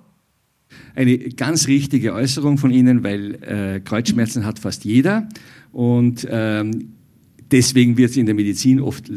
Eine 0.95 1.19
ganz 1.19 1.67
richtige 1.67 2.13
Äußerung 2.13 2.59
von 2.59 2.71
Ihnen, 2.71 3.03
weil 3.05 3.43
äh, 3.43 3.81
Kreuzschmerzen 3.81 4.45
hat 4.45 4.59
fast 4.59 4.85
jeder 4.85 5.29
und 5.73 6.27
ähm, 6.31 6.97
deswegen 7.51 7.97
wird 7.97 8.11
es 8.11 8.17
in 8.17 8.27
der 8.27 8.35
Medizin 8.35 8.81
oft 8.81 9.11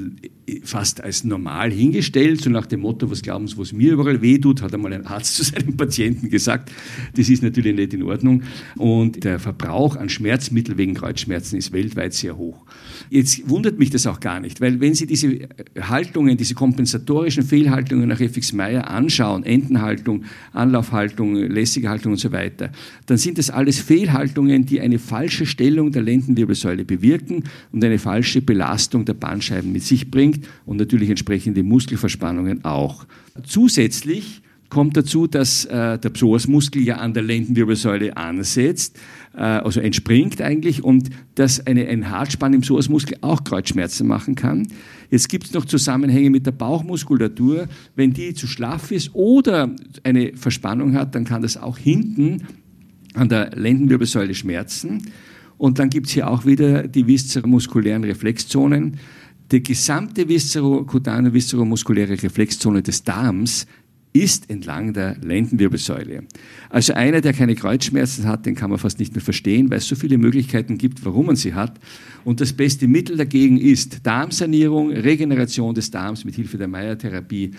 fast 0.63 1.03
als 1.03 1.23
normal 1.23 1.71
hingestellt, 1.71 2.41
so 2.41 2.49
nach 2.49 2.65
dem 2.65 2.81
Motto, 2.81 3.09
was 3.09 3.21
glauben 3.21 3.47
Sie, 3.47 3.57
was 3.57 3.71
mir 3.71 3.93
überall 3.93 4.21
wehtut, 4.21 4.61
hat 4.61 4.73
einmal 4.73 4.93
ein 4.93 5.05
Arzt 5.05 5.35
zu 5.37 5.43
seinem 5.43 5.77
Patienten 5.77 6.29
gesagt. 6.29 6.71
Das 7.15 7.29
ist 7.29 7.43
natürlich 7.43 7.75
nicht 7.75 7.93
in 7.93 8.03
Ordnung. 8.03 8.43
Und 8.75 9.23
der 9.23 9.39
Verbrauch 9.39 9.95
an 9.95 10.09
Schmerzmitteln 10.09 10.77
wegen 10.77 10.93
Kreuzschmerzen 10.95 11.57
ist 11.57 11.71
weltweit 11.71 12.13
sehr 12.13 12.37
hoch. 12.37 12.65
Jetzt 13.09 13.47
wundert 13.49 13.79
mich 13.79 13.89
das 13.89 14.07
auch 14.07 14.19
gar 14.19 14.39
nicht, 14.39 14.59
weil 14.59 14.79
wenn 14.79 14.95
Sie 14.95 15.05
diese 15.05 15.47
Haltungen, 15.79 16.37
diese 16.37 16.55
kompensatorischen 16.55 17.43
Fehlhaltungen 17.43 18.09
nach 18.09 18.19
FX 18.19 18.53
Meyer 18.53 18.89
anschauen, 18.89 19.43
Entenhaltung, 19.43 20.23
Anlaufhaltung, 20.51 21.35
lässige 21.35 21.89
Haltung 21.89 22.13
und 22.13 22.17
so 22.17 22.31
weiter, 22.31 22.71
dann 23.05 23.17
sind 23.17 23.37
das 23.37 23.49
alles 23.49 23.79
Fehlhaltungen, 23.79 24.65
die 24.65 24.81
eine 24.81 24.99
falsche 24.99 25.45
Stellung 25.45 25.91
der 25.91 26.01
Lendenwirbelsäule 26.01 26.85
bewirken 26.85 27.43
und 27.71 27.83
eine 27.83 27.99
falsche 27.99 28.22
Belastung 28.41 29.05
der 29.05 29.13
Bandscheiben 29.13 29.71
mit 29.71 29.83
sich 29.83 30.09
bringt 30.09 30.47
und 30.65 30.77
natürlich 30.77 31.09
entsprechende 31.09 31.63
Muskelverspannungen 31.63 32.65
auch. 32.65 33.05
Zusätzlich 33.43 34.41
kommt 34.73 34.97
dazu, 34.97 35.27
dass 35.27 35.65
äh, 35.65 35.99
der 35.99 36.09
Psoasmuskel 36.09 36.81
ja 36.81 36.97
an 36.97 37.13
der 37.13 37.21
Lendenwirbelsäule 37.21 38.17
ansetzt, 38.17 38.99
äh, 39.35 39.41
also 39.41 39.79
entspringt 39.79 40.41
eigentlich 40.41 40.83
und 40.83 41.09
dass 41.35 41.65
eine, 41.65 41.87
ein 41.87 42.09
Hartspann 42.09 42.53
im 42.53 42.61
Psoasmuskel 42.61 43.17
auch 43.21 43.43
Kreuzschmerzen 43.43 44.07
machen 44.07 44.33
kann. 44.33 44.67
Jetzt 45.11 45.29
gibt 45.29 45.45
es 45.45 45.53
noch 45.53 45.65
Zusammenhänge 45.65 46.31
mit 46.31 46.47
der 46.47 46.53
Bauchmuskulatur. 46.53 47.67
Wenn 47.95 48.13
die 48.13 48.33
zu 48.33 48.47
schlaff 48.47 48.91
ist 48.91 49.13
oder 49.13 49.69
eine 50.03 50.35
Verspannung 50.35 50.95
hat, 50.95 51.13
dann 51.13 51.23
kann 51.23 51.43
das 51.43 51.55
auch 51.55 51.77
hinten 51.77 52.47
an 53.13 53.29
der 53.29 53.51
Lendenwirbelsäule 53.51 54.33
schmerzen. 54.33 55.03
Und 55.57 55.79
dann 55.79 55.89
gibt 55.89 56.07
es 56.07 56.13
hier 56.13 56.29
auch 56.29 56.45
wieder 56.45 56.87
die 56.87 57.07
viszeromuskulären 57.07 58.03
Reflexzonen 58.03 58.97
die 59.51 59.61
gesamte 59.61 60.27
viszerokutane, 60.27 61.31
viszeromuskuläre 61.31 62.21
Reflexzone 62.23 62.81
des 62.81 63.03
Darms 63.03 63.67
ist 64.13 64.49
entlang 64.49 64.93
der 64.93 65.17
Lendenwirbelsäule. 65.21 66.23
Also 66.69 66.93
einer, 66.93 67.19
der 67.21 67.33
keine 67.33 67.55
Kreuzschmerzen 67.55 68.27
hat, 68.27 68.45
den 68.45 68.53
kann 68.55 68.69
man 68.69 68.79
fast 68.79 68.99
nicht 68.99 69.13
mehr 69.13 69.23
verstehen, 69.23 69.69
weil 69.69 69.79
es 69.79 69.87
so 69.87 69.95
viele 69.95 70.19
Möglichkeiten 70.19 70.77
gibt, 70.77 71.03
warum 71.03 71.27
man 71.27 71.35
sie 71.35 71.55
hat. 71.55 71.79
Und 72.23 72.39
das 72.39 72.53
beste 72.53 72.87
Mittel 72.87 73.17
dagegen 73.17 73.57
ist 73.57 74.05
Darmsanierung, 74.05 74.91
Regeneration 74.91 75.73
des 75.73 75.89
Darms 75.89 76.25
mit 76.25 76.35
Hilfe 76.35 76.57
der 76.57 76.67
Meyer-Therapie, 76.67 77.51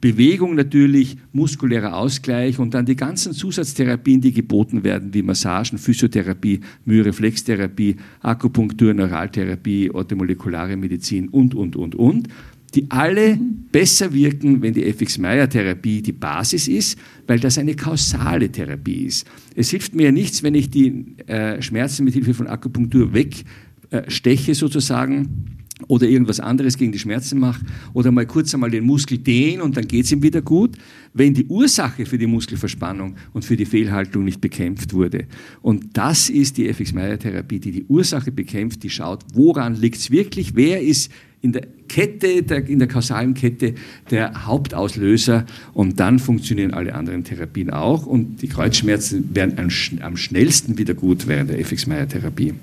Bewegung 0.00 0.54
natürlich, 0.54 1.16
muskulärer 1.32 1.96
Ausgleich 1.96 2.58
und 2.58 2.74
dann 2.74 2.86
die 2.86 2.96
ganzen 2.96 3.32
Zusatztherapien, 3.32 4.20
die 4.20 4.32
geboten 4.32 4.84
werden, 4.84 5.12
wie 5.12 5.22
Massagen, 5.22 5.78
Physiotherapie, 5.78 6.60
Myoreflextherapie, 6.84 7.96
Akupunktur, 8.20 8.94
Neuraltherapie, 8.94 9.90
orthomolekulare 9.90 10.76
Medizin 10.76 11.28
und, 11.28 11.54
und, 11.54 11.76
und, 11.76 11.94
und 11.94 12.28
die 12.74 12.86
alle 12.88 13.38
besser 13.72 14.12
wirken, 14.12 14.62
wenn 14.62 14.74
die 14.74 14.84
FX-Meyer-Therapie 14.84 16.02
die 16.02 16.12
Basis 16.12 16.68
ist, 16.68 16.98
weil 17.26 17.40
das 17.40 17.58
eine 17.58 17.74
kausale 17.74 18.50
Therapie 18.50 19.06
ist. 19.06 19.26
Es 19.56 19.70
hilft 19.70 19.94
mir 19.94 20.04
ja 20.04 20.12
nichts, 20.12 20.42
wenn 20.42 20.54
ich 20.54 20.70
die 20.70 21.16
äh, 21.26 21.60
Schmerzen 21.60 22.04
mit 22.04 22.14
Hilfe 22.14 22.34
von 22.34 22.46
Akupunktur 22.46 23.12
wegsteche 23.12 24.52
äh, 24.52 24.54
sozusagen 24.54 25.59
oder 25.88 26.06
irgendwas 26.06 26.40
anderes 26.40 26.76
gegen 26.76 26.92
die 26.92 26.98
Schmerzen 26.98 27.38
mache 27.38 27.64
oder 27.92 28.10
mal 28.10 28.26
kurz 28.26 28.54
einmal 28.54 28.70
den 28.70 28.84
Muskel 28.84 29.18
dehne 29.18 29.62
und 29.62 29.76
dann 29.76 29.86
geht 29.86 30.04
es 30.04 30.12
ihm 30.12 30.22
wieder 30.22 30.42
gut, 30.42 30.76
wenn 31.12 31.34
die 31.34 31.46
Ursache 31.46 32.06
für 32.06 32.18
die 32.18 32.26
Muskelverspannung 32.26 33.16
und 33.32 33.44
für 33.44 33.56
die 33.56 33.64
Fehlhaltung 33.64 34.24
nicht 34.24 34.40
bekämpft 34.40 34.92
wurde. 34.92 35.26
Und 35.62 35.96
das 35.96 36.30
ist 36.30 36.56
die 36.56 36.68
FX-Meyer-Therapie, 36.68 37.58
die 37.58 37.72
die 37.72 37.84
Ursache 37.86 38.30
bekämpft, 38.30 38.82
die 38.82 38.90
schaut, 38.90 39.24
woran 39.34 39.74
liegt 39.74 39.96
es 39.96 40.10
wirklich, 40.10 40.54
wer 40.54 40.80
ist 40.80 41.10
in 41.42 41.52
der 41.52 41.66
Kette, 41.88 42.42
der, 42.42 42.68
in 42.68 42.78
der 42.78 42.88
kausalen 42.88 43.34
Kette 43.34 43.74
der 44.10 44.46
Hauptauslöser 44.46 45.46
und 45.72 45.98
dann 45.98 46.18
funktionieren 46.18 46.74
alle 46.74 46.94
anderen 46.94 47.24
Therapien 47.24 47.70
auch 47.70 48.06
und 48.06 48.42
die 48.42 48.48
Kreuzschmerzen 48.48 49.34
werden 49.34 49.58
am 50.02 50.16
schnellsten 50.16 50.78
wieder 50.78 50.94
gut 50.94 51.26
während 51.26 51.50
der 51.50 51.58
FX-Meyer-Therapie. 51.60 52.54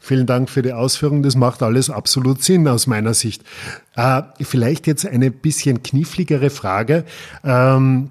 Vielen 0.00 0.26
Dank 0.26 0.50
für 0.50 0.62
die 0.62 0.72
Ausführung. 0.72 1.22
Das 1.22 1.36
macht 1.36 1.62
alles 1.62 1.90
absolut 1.90 2.42
Sinn 2.42 2.68
aus 2.68 2.86
meiner 2.86 3.14
Sicht. 3.14 3.42
Äh, 3.96 4.22
vielleicht 4.40 4.86
jetzt 4.86 5.06
eine 5.06 5.30
bisschen 5.30 5.82
kniffligere 5.82 6.50
Frage. 6.50 7.04
Ähm, 7.42 8.10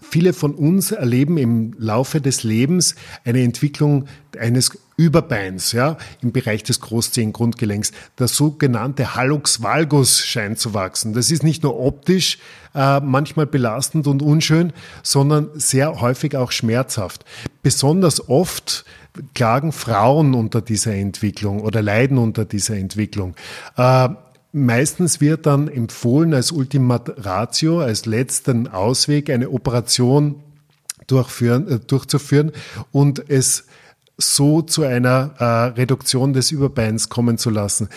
viele 0.00 0.32
von 0.32 0.54
uns 0.54 0.92
erleben 0.92 1.36
im 1.36 1.74
Laufe 1.78 2.20
des 2.20 2.42
Lebens 2.42 2.94
eine 3.24 3.42
Entwicklung 3.42 4.06
eines 4.38 4.72
Überbeins, 4.96 5.70
ja, 5.72 5.96
im 6.22 6.32
Bereich 6.32 6.64
des 6.64 6.80
Großzehengrundgelenks. 6.80 7.92
Der 8.18 8.26
sogenannte 8.26 9.14
Hallux 9.14 9.62
valgus 9.62 10.26
scheint 10.26 10.58
zu 10.58 10.74
wachsen. 10.74 11.12
Das 11.12 11.30
ist 11.30 11.44
nicht 11.44 11.62
nur 11.62 11.78
optisch 11.78 12.38
äh, 12.74 12.98
manchmal 13.00 13.46
belastend 13.46 14.08
und 14.08 14.22
unschön, 14.22 14.72
sondern 15.04 15.50
sehr 15.54 16.00
häufig 16.00 16.36
auch 16.36 16.50
schmerzhaft. 16.50 17.24
Besonders 17.62 18.28
oft 18.28 18.84
klagen 19.34 19.72
Frauen 19.72 20.34
unter 20.34 20.60
dieser 20.60 20.94
Entwicklung 20.94 21.60
oder 21.60 21.82
leiden 21.82 22.18
unter 22.18 22.44
dieser 22.44 22.76
Entwicklung. 22.76 23.34
Äh, 23.76 24.08
meistens 24.52 25.20
wird 25.20 25.46
dann 25.46 25.68
empfohlen 25.68 26.34
als 26.34 26.52
Ultima 26.52 27.00
Ratio, 27.16 27.80
als 27.80 28.06
letzten 28.06 28.68
Ausweg, 28.68 29.30
eine 29.30 29.50
Operation 29.50 30.36
durchführen, 31.06 31.68
äh, 31.68 31.78
durchzuführen 31.78 32.52
und 32.92 33.28
es 33.28 33.66
so 34.16 34.62
zu 34.62 34.82
einer 34.82 35.34
äh, 35.38 35.44
Reduktion 35.80 36.32
des 36.32 36.50
Überbeins 36.50 37.08
kommen 37.08 37.38
zu 37.38 37.50
lassen. 37.50 37.88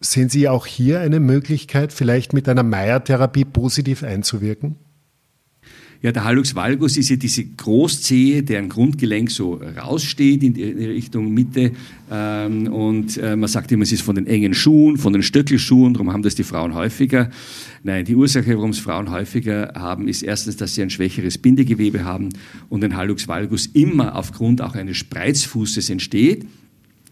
Sehen 0.00 0.28
Sie 0.28 0.48
auch 0.48 0.66
hier 0.66 1.00
eine 1.00 1.20
Möglichkeit, 1.20 1.92
vielleicht 1.92 2.32
mit 2.32 2.48
einer 2.48 2.64
Meyer-Therapie 2.64 3.44
positiv 3.44 4.02
einzuwirken? 4.02 4.76
Ja, 6.04 6.12
der 6.12 6.24
Hallux 6.24 6.54
valgus 6.54 6.98
ist 6.98 7.08
ja 7.08 7.16
diese 7.16 7.46
Großzehe, 7.46 8.42
deren 8.42 8.68
Grundgelenk 8.68 9.30
so 9.30 9.54
raussteht 9.54 10.42
in 10.42 10.52
die 10.52 10.62
Richtung 10.62 11.32
Mitte. 11.32 11.72
Ähm, 12.10 12.66
und 12.70 13.16
äh, 13.16 13.34
man 13.34 13.48
sagt 13.48 13.72
immer, 13.72 13.84
es 13.84 13.92
ist 13.92 14.02
von 14.02 14.14
den 14.14 14.26
engen 14.26 14.52
Schuhen, 14.52 14.98
von 14.98 15.14
den 15.14 15.22
Stöckelschuhen, 15.22 15.94
darum 15.94 16.12
haben 16.12 16.22
das 16.22 16.34
die 16.34 16.42
Frauen 16.42 16.74
häufiger. 16.74 17.30
Nein, 17.84 18.04
die 18.04 18.14
Ursache, 18.16 18.54
warum 18.54 18.68
es 18.68 18.80
Frauen 18.80 19.10
häufiger 19.10 19.72
haben, 19.76 20.06
ist 20.06 20.20
erstens, 20.20 20.58
dass 20.58 20.74
sie 20.74 20.82
ein 20.82 20.90
schwächeres 20.90 21.38
Bindegewebe 21.38 22.04
haben 22.04 22.28
und 22.68 22.84
ein 22.84 22.98
Hallux 22.98 23.26
valgus 23.26 23.64
immer 23.72 24.14
aufgrund 24.14 24.60
auch 24.60 24.74
eines 24.74 24.98
Spreizfußes 24.98 25.88
entsteht. 25.88 26.44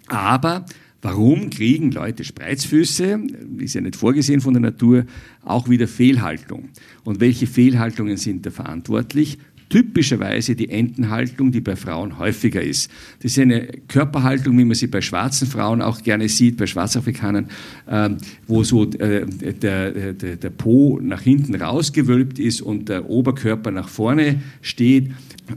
Aber 0.09 0.67
Warum 1.03 1.51
kriegen 1.51 1.91
Leute 1.91 2.23
Spreizfüße? 2.23 3.19
Ist 3.59 3.75
ja 3.75 3.81
nicht 3.81 3.97
vorgesehen 3.97 4.41
von 4.41 4.55
der 4.55 4.63
Natur. 4.63 5.05
Auch 5.45 5.69
wieder 5.69 5.89
Fehlhaltung. 5.89 6.69
Und 7.03 7.19
welche 7.19 7.49
Fehlhaltungen 7.49 8.17
sind 8.17 8.47
da 8.47 8.51
verantwortlich? 8.51 9.39
typischerweise 9.69 10.55
die 10.55 10.69
Entenhaltung, 10.69 11.51
die 11.51 11.63
bei 11.63 11.77
Frauen 11.77 12.19
häufiger 12.19 12.61
ist. 12.61 12.91
Das 13.23 13.33
ist 13.33 13.39
eine 13.39 13.69
Körperhaltung, 13.89 14.59
wie 14.59 14.67
man 14.67 14.75
sie 14.75 14.87
bei 14.87 15.01
schwarzen 15.01 15.49
Frauen 15.49 15.81
auch 15.81 16.03
gerne 16.03 16.29
sieht, 16.29 16.59
bei 16.59 16.67
Schwarzafrikanern, 16.67 17.49
ähm, 17.89 18.19
wo 18.47 18.65
so 18.65 18.85
äh, 18.85 19.25
der, 19.25 20.13
der, 20.13 20.37
der 20.37 20.51
Po 20.51 21.01
nach 21.03 21.23
hinten 21.23 21.55
rausgewölbt 21.55 22.39
ist 22.39 22.61
und 22.61 22.91
der 22.91 23.09
Oberkörper 23.09 23.71
nach 23.71 23.89
vorne 23.89 24.43
steht 24.61 25.13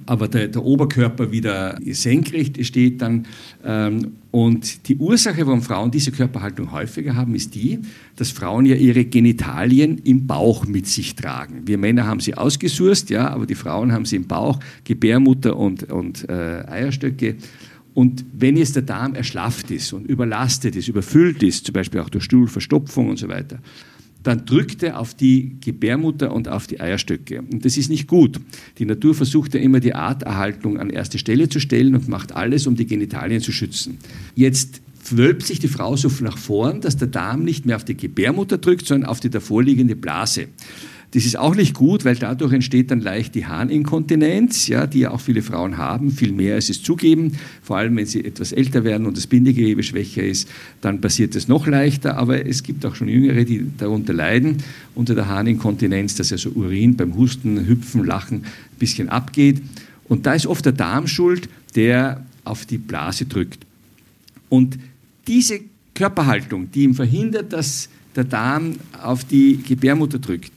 aber 0.05 0.27
der, 0.27 0.47
der, 0.47 0.63
Oberkörper 0.63 1.31
wieder 1.31 1.77
senkrecht 1.85 2.63
steht 2.65 3.01
dann. 3.01 3.25
Ähm, 3.63 4.13
und 4.35 4.89
die 4.89 4.97
Ursache, 4.97 5.47
warum 5.47 5.61
Frauen 5.61 5.91
diese 5.91 6.11
Körperhaltung 6.11 6.73
häufiger 6.73 7.15
haben, 7.15 7.35
ist 7.35 7.55
die, 7.55 7.79
dass 8.17 8.31
Frauen 8.31 8.65
ja 8.65 8.75
ihre 8.75 9.05
Genitalien 9.05 9.97
im 9.99 10.27
Bauch 10.27 10.65
mit 10.65 10.87
sich 10.87 11.15
tragen. 11.15 11.61
Wir 11.63 11.77
Männer 11.77 12.05
haben 12.05 12.19
sie 12.19 12.35
ausgesurst, 12.35 13.09
ja, 13.09 13.29
aber 13.29 13.45
die 13.45 13.55
Frauen 13.55 13.93
haben 13.93 14.03
sie 14.03 14.17
im 14.17 14.27
Bauch, 14.27 14.59
Gebärmutter 14.83 15.55
und, 15.55 15.89
und 15.89 16.27
äh, 16.27 16.65
Eierstöcke. 16.67 17.37
Und 17.93 18.25
wenn 18.33 18.57
jetzt 18.57 18.75
der 18.75 18.83
Darm 18.83 19.15
erschlafft 19.15 19.71
ist 19.71 19.93
und 19.93 20.05
überlastet 20.05 20.75
ist, 20.75 20.89
überfüllt 20.89 21.41
ist, 21.41 21.67
zum 21.67 21.71
Beispiel 21.71 22.01
auch 22.01 22.09
durch 22.09 22.25
Stuhlverstopfung 22.25 23.07
und 23.07 23.17
so 23.17 23.29
weiter, 23.29 23.59
dann 24.25 24.45
drückt 24.45 24.81
er 24.81 24.99
auf 24.99 25.13
die 25.13 25.57
Gebärmutter 25.61 26.33
und 26.33 26.47
auf 26.47 26.65
die 26.65 26.79
Eierstöcke. 26.81 27.41
Und 27.41 27.63
das 27.63 27.77
ist 27.77 27.89
nicht 27.89 28.07
gut. 28.07 28.39
Die 28.79 28.85
Natur 28.85 29.13
versucht 29.13 29.53
ja 29.53 29.59
immer 29.59 29.79
die 29.79 29.93
Arterhaltung 29.93 30.79
an 30.79 30.89
erste 30.89 31.19
Stelle 31.19 31.47
zu 31.47 31.59
stellen 31.59 31.93
und 31.93 32.07
macht 32.07 32.31
alles, 32.31 32.65
um 32.65 32.75
die 32.75 32.87
Genitalien 32.87 33.39
zu 33.39 33.51
schützen. 33.51 33.99
Jetzt 34.33 34.81
wölbt 35.11 35.43
sich 35.43 35.59
die 35.59 35.67
Frau 35.67 35.95
so 35.95 36.09
nach 36.23 36.39
vorn, 36.39 36.81
dass 36.81 36.97
der 36.97 37.07
Darm 37.07 37.43
nicht 37.43 37.67
mehr 37.67 37.75
auf 37.75 37.85
die 37.85 37.95
Gebärmutter 37.95 38.57
drückt, 38.57 38.87
sondern 38.87 39.07
auf 39.07 39.19
die 39.19 39.29
davorliegende 39.29 39.95
Blase. 39.95 40.47
Das 41.15 41.25
ist 41.25 41.37
auch 41.37 41.55
nicht 41.55 41.73
gut, 41.73 42.03
weil 42.03 42.17
dadurch 42.17 42.51
entsteht 42.51 42.91
dann 42.91 42.99
leicht 42.99 43.35
die 43.35 43.45
Harninkontinenz, 43.45 44.67
ja, 44.67 44.85
die 44.85 44.99
ja 44.99 45.11
auch 45.11 45.21
viele 45.21 45.41
Frauen 45.41 45.77
haben, 45.77 46.11
viel 46.11 46.33
mehr 46.33 46.55
als 46.55 46.67
es 46.67 46.83
zugeben. 46.83 47.37
Vor 47.63 47.77
allem, 47.77 47.95
wenn 47.95 48.05
sie 48.05 48.25
etwas 48.25 48.51
älter 48.51 48.83
werden 48.83 49.07
und 49.07 49.15
das 49.15 49.25
Bindegewebe 49.25 49.81
schwächer 49.81 50.23
ist, 50.23 50.49
dann 50.81 50.99
passiert 50.99 51.33
es 51.37 51.47
noch 51.47 51.67
leichter. 51.67 52.17
Aber 52.17 52.45
es 52.45 52.63
gibt 52.63 52.85
auch 52.85 52.95
schon 52.95 53.07
Jüngere, 53.07 53.45
die 53.45 53.65
darunter 53.77 54.11
leiden, 54.11 54.57
unter 54.93 55.15
der 55.15 55.29
Harninkontinenz, 55.29 56.15
dass 56.15 56.33
also 56.33 56.49
Urin 56.49 56.97
beim 56.97 57.15
Husten, 57.15 57.65
Hüpfen, 57.65 58.03
Lachen 58.03 58.39
ein 58.39 58.77
bisschen 58.77 59.07
abgeht. 59.07 59.61
Und 60.09 60.25
da 60.25 60.33
ist 60.33 60.47
oft 60.47 60.65
der 60.65 60.73
Darm 60.73 61.07
schuld, 61.07 61.47
der 61.75 62.25
auf 62.43 62.65
die 62.65 62.77
Blase 62.77 63.23
drückt. 63.23 63.65
Und 64.49 64.77
diese 65.27 65.61
Körperhaltung, 65.93 66.71
die 66.71 66.83
ihm 66.83 66.93
verhindert, 66.93 67.53
dass 67.53 67.87
der 68.17 68.25
Darm 68.25 68.75
auf 69.01 69.23
die 69.23 69.61
Gebärmutter 69.65 70.19
drückt, 70.19 70.51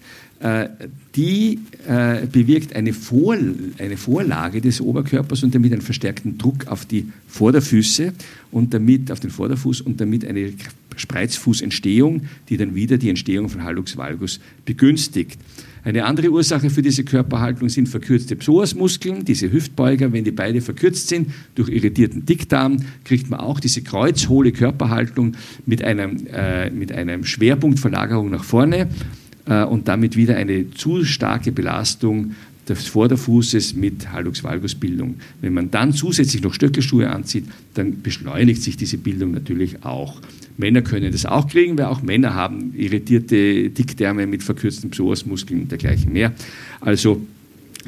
die 1.16 1.58
äh, 1.88 2.26
bewirkt 2.30 2.76
eine, 2.76 2.92
Vor 2.92 3.36
eine 3.78 3.96
Vorlage 3.96 4.60
des 4.60 4.80
Oberkörpers 4.80 5.42
und 5.42 5.54
damit 5.54 5.72
einen 5.72 5.82
verstärkten 5.82 6.38
Druck 6.38 6.68
auf 6.68 6.84
die 6.84 7.06
Vorderfüße 7.26 8.12
und 8.52 8.72
damit 8.72 9.10
auf 9.10 9.18
den 9.18 9.30
Vorderfuß 9.30 9.80
und 9.80 10.00
damit 10.00 10.24
eine 10.24 10.52
Spreizfußentstehung, 10.96 12.22
die 12.48 12.56
dann 12.56 12.74
wieder 12.74 12.98
die 12.98 13.08
Entstehung 13.08 13.48
von 13.48 13.64
Hallux 13.64 13.96
valgus 13.96 14.40
begünstigt. 14.64 15.38
Eine 15.84 16.04
andere 16.04 16.30
Ursache 16.30 16.70
für 16.70 16.82
diese 16.82 17.04
Körperhaltung 17.04 17.68
sind 17.68 17.88
verkürzte 17.88 18.36
Psoasmuskeln, 18.36 19.24
diese 19.24 19.50
Hüftbeuger. 19.50 20.12
Wenn 20.12 20.24
die 20.24 20.32
beide 20.32 20.60
verkürzt 20.60 21.08
sind 21.08 21.30
durch 21.54 21.68
irritierten 21.68 22.26
Dickdarm, 22.26 22.78
kriegt 23.04 23.30
man 23.30 23.40
auch 23.40 23.58
diese 23.58 23.82
kreuzhohle 23.82 24.52
Körperhaltung 24.52 25.34
mit, 25.66 25.82
einem, 25.82 26.26
äh, 26.32 26.70
mit 26.70 26.92
einem 26.92 27.24
Schwerpunktverlagerung 27.24 28.30
nach 28.30 28.44
vorne 28.44 28.80
äh, 28.80 29.27
und 29.48 29.88
damit 29.88 30.16
wieder 30.16 30.36
eine 30.36 30.70
zu 30.72 31.04
starke 31.04 31.52
Belastung 31.52 32.34
des 32.68 32.86
Vorderfußes 32.86 33.74
mit 33.74 34.12
Hallux 34.12 34.44
valgus 34.44 34.74
Bildung. 34.74 35.16
Wenn 35.40 35.54
man 35.54 35.70
dann 35.70 35.92
zusätzlich 35.92 36.42
noch 36.42 36.52
Stöckelschuhe 36.52 37.08
anzieht, 37.08 37.44
dann 37.74 38.02
beschleunigt 38.02 38.62
sich 38.62 38.76
diese 38.76 38.98
Bildung 38.98 39.30
natürlich 39.32 39.84
auch. 39.84 40.20
Männer 40.56 40.82
können 40.82 41.12
das 41.12 41.24
auch 41.24 41.48
kriegen, 41.48 41.78
weil 41.78 41.86
auch 41.86 42.02
Männer 42.02 42.34
haben 42.34 42.74
irritierte 42.76 43.70
Dickdärme 43.70 44.26
mit 44.26 44.42
verkürzten 44.42 44.90
Psoasmuskeln 44.90 45.62
und 45.62 45.70
dergleichen 45.70 46.12
mehr. 46.12 46.32
Also 46.80 47.22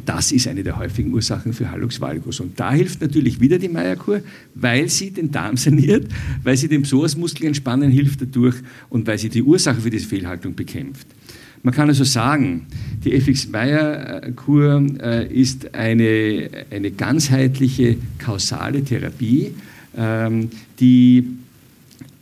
das 0.06 0.32
ist 0.32 0.46
eine 0.46 0.62
der 0.62 0.78
häufigen 0.78 1.12
Ursachen 1.12 1.52
für 1.52 1.70
Hallux 1.70 2.00
valgus. 2.00 2.40
Und 2.40 2.58
da 2.58 2.72
hilft 2.72 3.00
natürlich 3.00 3.40
wieder 3.40 3.58
die 3.58 3.68
Meierkur, 3.68 4.22
weil 4.54 4.88
sie 4.88 5.10
den 5.10 5.30
Darm 5.30 5.56
saniert, 5.56 6.06
weil 6.42 6.56
sie 6.56 6.68
den 6.68 6.82
Psoasmuskel 6.82 7.46
entspannen 7.46 7.90
hilft 7.90 8.22
dadurch 8.22 8.56
und 8.88 9.06
weil 9.06 9.18
sie 9.18 9.28
die 9.28 9.42
Ursache 9.42 9.80
für 9.80 9.90
diese 9.90 10.06
Fehlhaltung 10.06 10.54
bekämpft. 10.54 11.06
Man 11.62 11.74
kann 11.74 11.88
also 11.88 12.04
sagen, 12.04 12.66
die 13.04 13.14
FX-Meyer-Kur 13.14 14.86
äh, 15.02 15.26
ist 15.26 15.74
eine, 15.74 16.48
eine 16.70 16.90
ganzheitliche 16.90 17.96
kausale 18.18 18.82
Therapie, 18.82 19.54
ähm, 19.96 20.50
die 20.78 21.39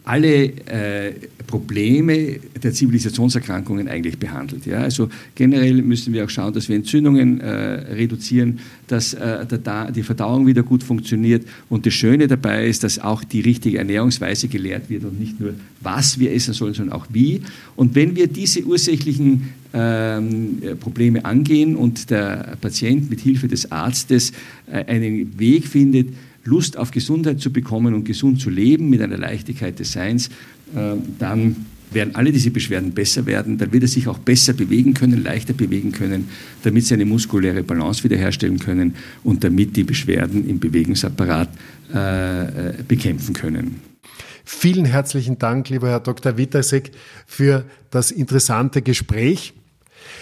alle 0.09 0.45
äh, 0.67 1.13
Probleme 1.47 2.37
der 2.63 2.73
Zivilisationserkrankungen 2.73 3.89
eigentlich 3.89 4.19
behandelt. 4.19 4.65
Ja? 4.65 4.79
Also 4.79 5.11
generell 5.35 5.83
müssen 5.83 6.15
wir 6.15 6.25
auch 6.25 6.31
schauen, 6.31 6.55
dass 6.55 6.69
wir 6.69 6.77
Entzündungen 6.77 7.41
äh, 7.41 7.51
reduzieren, 7.93 8.59
dass 8.87 9.13
äh, 9.13 9.45
der, 9.47 9.91
die 9.91 10.03
Verdauung 10.03 10.47
wieder 10.47 10.63
gut 10.63 10.83
funktioniert. 10.83 11.47
Und 11.69 11.85
das 11.85 11.93
Schöne 11.93 12.27
dabei 12.27 12.67
ist, 12.67 12.85
dass 12.85 12.99
auch 12.99 13.23
die 13.23 13.43
richtige 13.43 13.79
Ernährungsweise 13.79 14.49
gelehrt 14.49 14.89
wird 14.89 15.05
und 15.05 15.21
nicht 15.21 15.39
nur, 15.41 15.55
was 15.83 16.19
wir 16.19 16.33
essen 16.33 16.55
sollen, 16.55 16.73
sondern 16.73 16.99
auch 16.99 17.07
wie. 17.11 17.43
Und 17.77 17.95
wenn 17.95 18.17
wir 18.17 18.29
diese 18.29 18.65
ursächlichen 18.65 19.51
ähm, 19.75 20.63
Probleme 20.81 21.25
angehen 21.27 21.77
und 21.77 22.09
der 22.09 22.57
Patient 22.63 23.11
mit 23.11 23.21
Hilfe 23.21 23.47
des 23.49 23.71
Arztes 23.71 24.33
äh, 24.73 24.85
einen 24.87 25.39
Weg 25.39 25.67
findet, 25.67 26.09
Lust 26.49 26.77
auf 26.77 26.91
Gesundheit 26.91 27.41
zu 27.41 27.53
bekommen 27.53 27.95
und 27.95 28.05
gesund 28.05 28.41
zu 28.41 28.51
leben 28.51 28.89
mit 28.89 29.03
einer 29.03 29.19
Leichtigkeit 29.19 29.79
des 29.79 29.93
Seins, 29.93 30.29
äh, 30.75 30.95
dann 31.19 31.67
werden 31.91 32.15
alle 32.15 32.33
diese 32.33 32.51
Beschwerden 32.51 32.93
besser 32.93 33.27
werden, 33.27 33.59
dann 33.59 33.73
wird 33.73 33.85
er 33.85 33.89
sich 33.89 34.09
auch 34.09 34.19
besser 34.19 34.53
bewegen 34.53 34.95
können, 34.95 35.23
leichter 35.23 35.55
bewegen 35.55 35.93
können, 35.93 36.29
damit 36.63 36.85
sie 36.85 36.95
eine 36.95 37.07
muskuläre 37.07 37.63
Balance 37.63 38.05
wiederherstellen 38.05 38.59
können 38.59 38.95
und 39.25 39.43
damit 39.45 39.77
die 39.77 39.85
Beschwerden 39.85 40.49
im 40.49 40.59
Bewegungsapparat 40.59 41.49
äh, 41.95 42.43
äh 42.43 42.75
bekämpfen 42.87 43.35
können. 43.35 43.77
Vielen 44.45 44.87
herzlichen 44.87 45.39
Dank, 45.39 45.69
lieber 45.69 45.89
Herr 45.89 46.01
Dr. 46.01 46.37
Witasek, 46.39 46.91
für 47.27 47.65
das 47.91 48.11
interessante 48.11 48.81
Gespräch. 48.83 49.53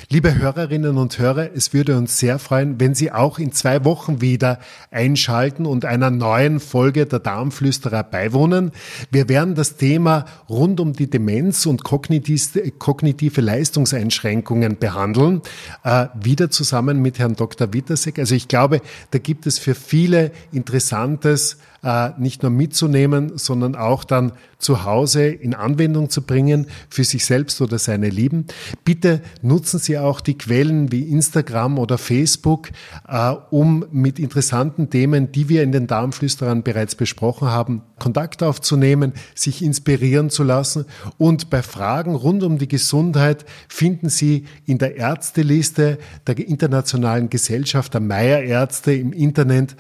Liebe 0.09 0.35
Hörerinnen 0.35 0.99
und 0.99 1.19
Hörer, 1.19 1.51
es 1.55 1.73
würde 1.73 1.97
uns 1.97 2.19
sehr 2.19 2.39
freuen, 2.39 2.79
wenn 2.81 2.95
Sie 2.95 3.13
auch 3.13 3.39
in 3.39 3.53
zwei 3.53 3.85
Wochen 3.85 4.21
wieder 4.21 4.59
einschalten 4.91 5.67
und 5.67 5.85
einer 5.85 6.11
neuen 6.11 6.61
Folge 6.61 7.07
der 7.07 7.19
Darmflüsterer 7.19 8.03
beiwohnen. 8.03 8.73
Wir 9.11 9.29
werden 9.29 9.55
das 9.55 9.77
Thema 9.77 10.27
rund 10.49 10.81
um 10.81 10.93
die 10.93 11.11
Demenz 11.11 11.67
und 11.67 11.85
kognitive 11.85 13.41
Leistungseinschränkungen 13.41 14.79
behandeln, 14.79 15.43
äh, 15.85 16.07
wieder 16.15 16.51
zusammen 16.51 17.03
mit 17.03 17.19
Herrn 17.19 17.37
Dr. 17.37 17.73
Wittersek. 17.73 18.19
Also 18.19 18.35
ich 18.35 18.49
glaube, 18.49 18.81
da 19.11 19.19
gibt 19.19 19.47
es 19.47 19.59
für 19.59 19.75
viele 19.75 20.31
Interessantes, 20.53 21.59
äh, 21.83 22.11
nicht 22.19 22.43
nur 22.43 22.51
mitzunehmen, 22.51 23.33
sondern 23.37 23.75
auch 23.75 24.05
dann 24.05 24.33
zu 24.59 24.85
Hause 24.85 25.27
in 25.27 25.55
Anwendung 25.55 26.09
zu 26.11 26.23
bringen 26.23 26.67
für 26.89 27.05
sich 27.05 27.25
selbst 27.25 27.61
oder 27.61 27.79
seine 27.79 28.09
Lieben. 28.09 28.47
Bitte 28.85 29.21
nutzen 29.43 29.79
Sie 29.79 29.99
auch 29.99 30.21
die 30.21 30.39
Quellen 30.39 30.91
wie 30.91 31.03
Instagram 31.03 31.79
oder 31.79 31.99
Facebook, 31.99 32.71
äh, 33.07 33.35
um 33.51 33.85
mit 33.93 34.19
interessanten 34.19 34.91
Themen, 34.91 35.31
die 35.33 35.49
wir 35.49 35.63
in 35.63 35.73
den 35.73 35.87
Darmflüsterern 35.87 36.63
bereits 36.63 36.95
besprochen 36.95 37.49
haben, 37.49 37.83
Kontakt 37.99 38.43
aufzunehmen, 38.43 39.13
sich 39.35 39.63
inspirieren 39.63 40.31
zu 40.31 40.43
lassen. 40.43 40.87
Und 41.19 41.51
bei 41.51 41.63
Fragen 41.63 42.15
rund 42.15 42.43
um 42.43 42.59
die 42.59 42.69
Gesundheit 42.69 43.45
finden 43.69 44.09
Sie 44.09 44.47
in 44.65 44.79
der 44.79 44.97
Ärzteliste 44.97 45.99
der 46.27 46.39
Internationalen 46.39 47.31
Gesellschaft 47.31 47.95
der 47.95 48.01
Meierärzte 48.01 48.93
im 48.93 49.13
Internet 49.13 49.77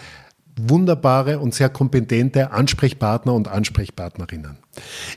wunderbare 0.56 1.38
und 1.38 1.54
sehr 1.54 1.68
kompetente 1.68 2.50
Ansprechpartner 2.50 3.34
und 3.34 3.48
Ansprechpartnerinnen. 3.48 4.58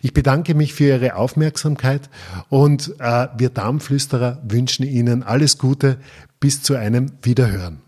Ich 0.02 0.13
bedanke 0.13 0.54
mich 0.54 0.73
für 0.73 0.86
Ihre 0.86 1.15
Aufmerksamkeit 1.15 2.10
und 2.49 2.95
äh, 2.99 3.28
wir 3.38 3.49
Darmflüsterer 3.49 4.41
wünschen 4.43 4.86
Ihnen 4.86 5.23
alles 5.23 5.58
Gute 5.58 5.97
bis 6.39 6.62
zu 6.62 6.75
einem 6.75 7.12
Wiederhören. 7.21 7.82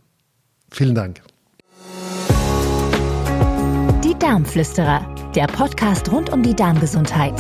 Vielen 0.71 0.95
Dank. 0.95 1.21
Die 4.03 4.17
Darmflüsterer, 4.17 5.05
der 5.35 5.47
Podcast 5.47 6.11
rund 6.11 6.31
um 6.31 6.43
die 6.43 6.55
Darmgesundheit. 6.55 7.35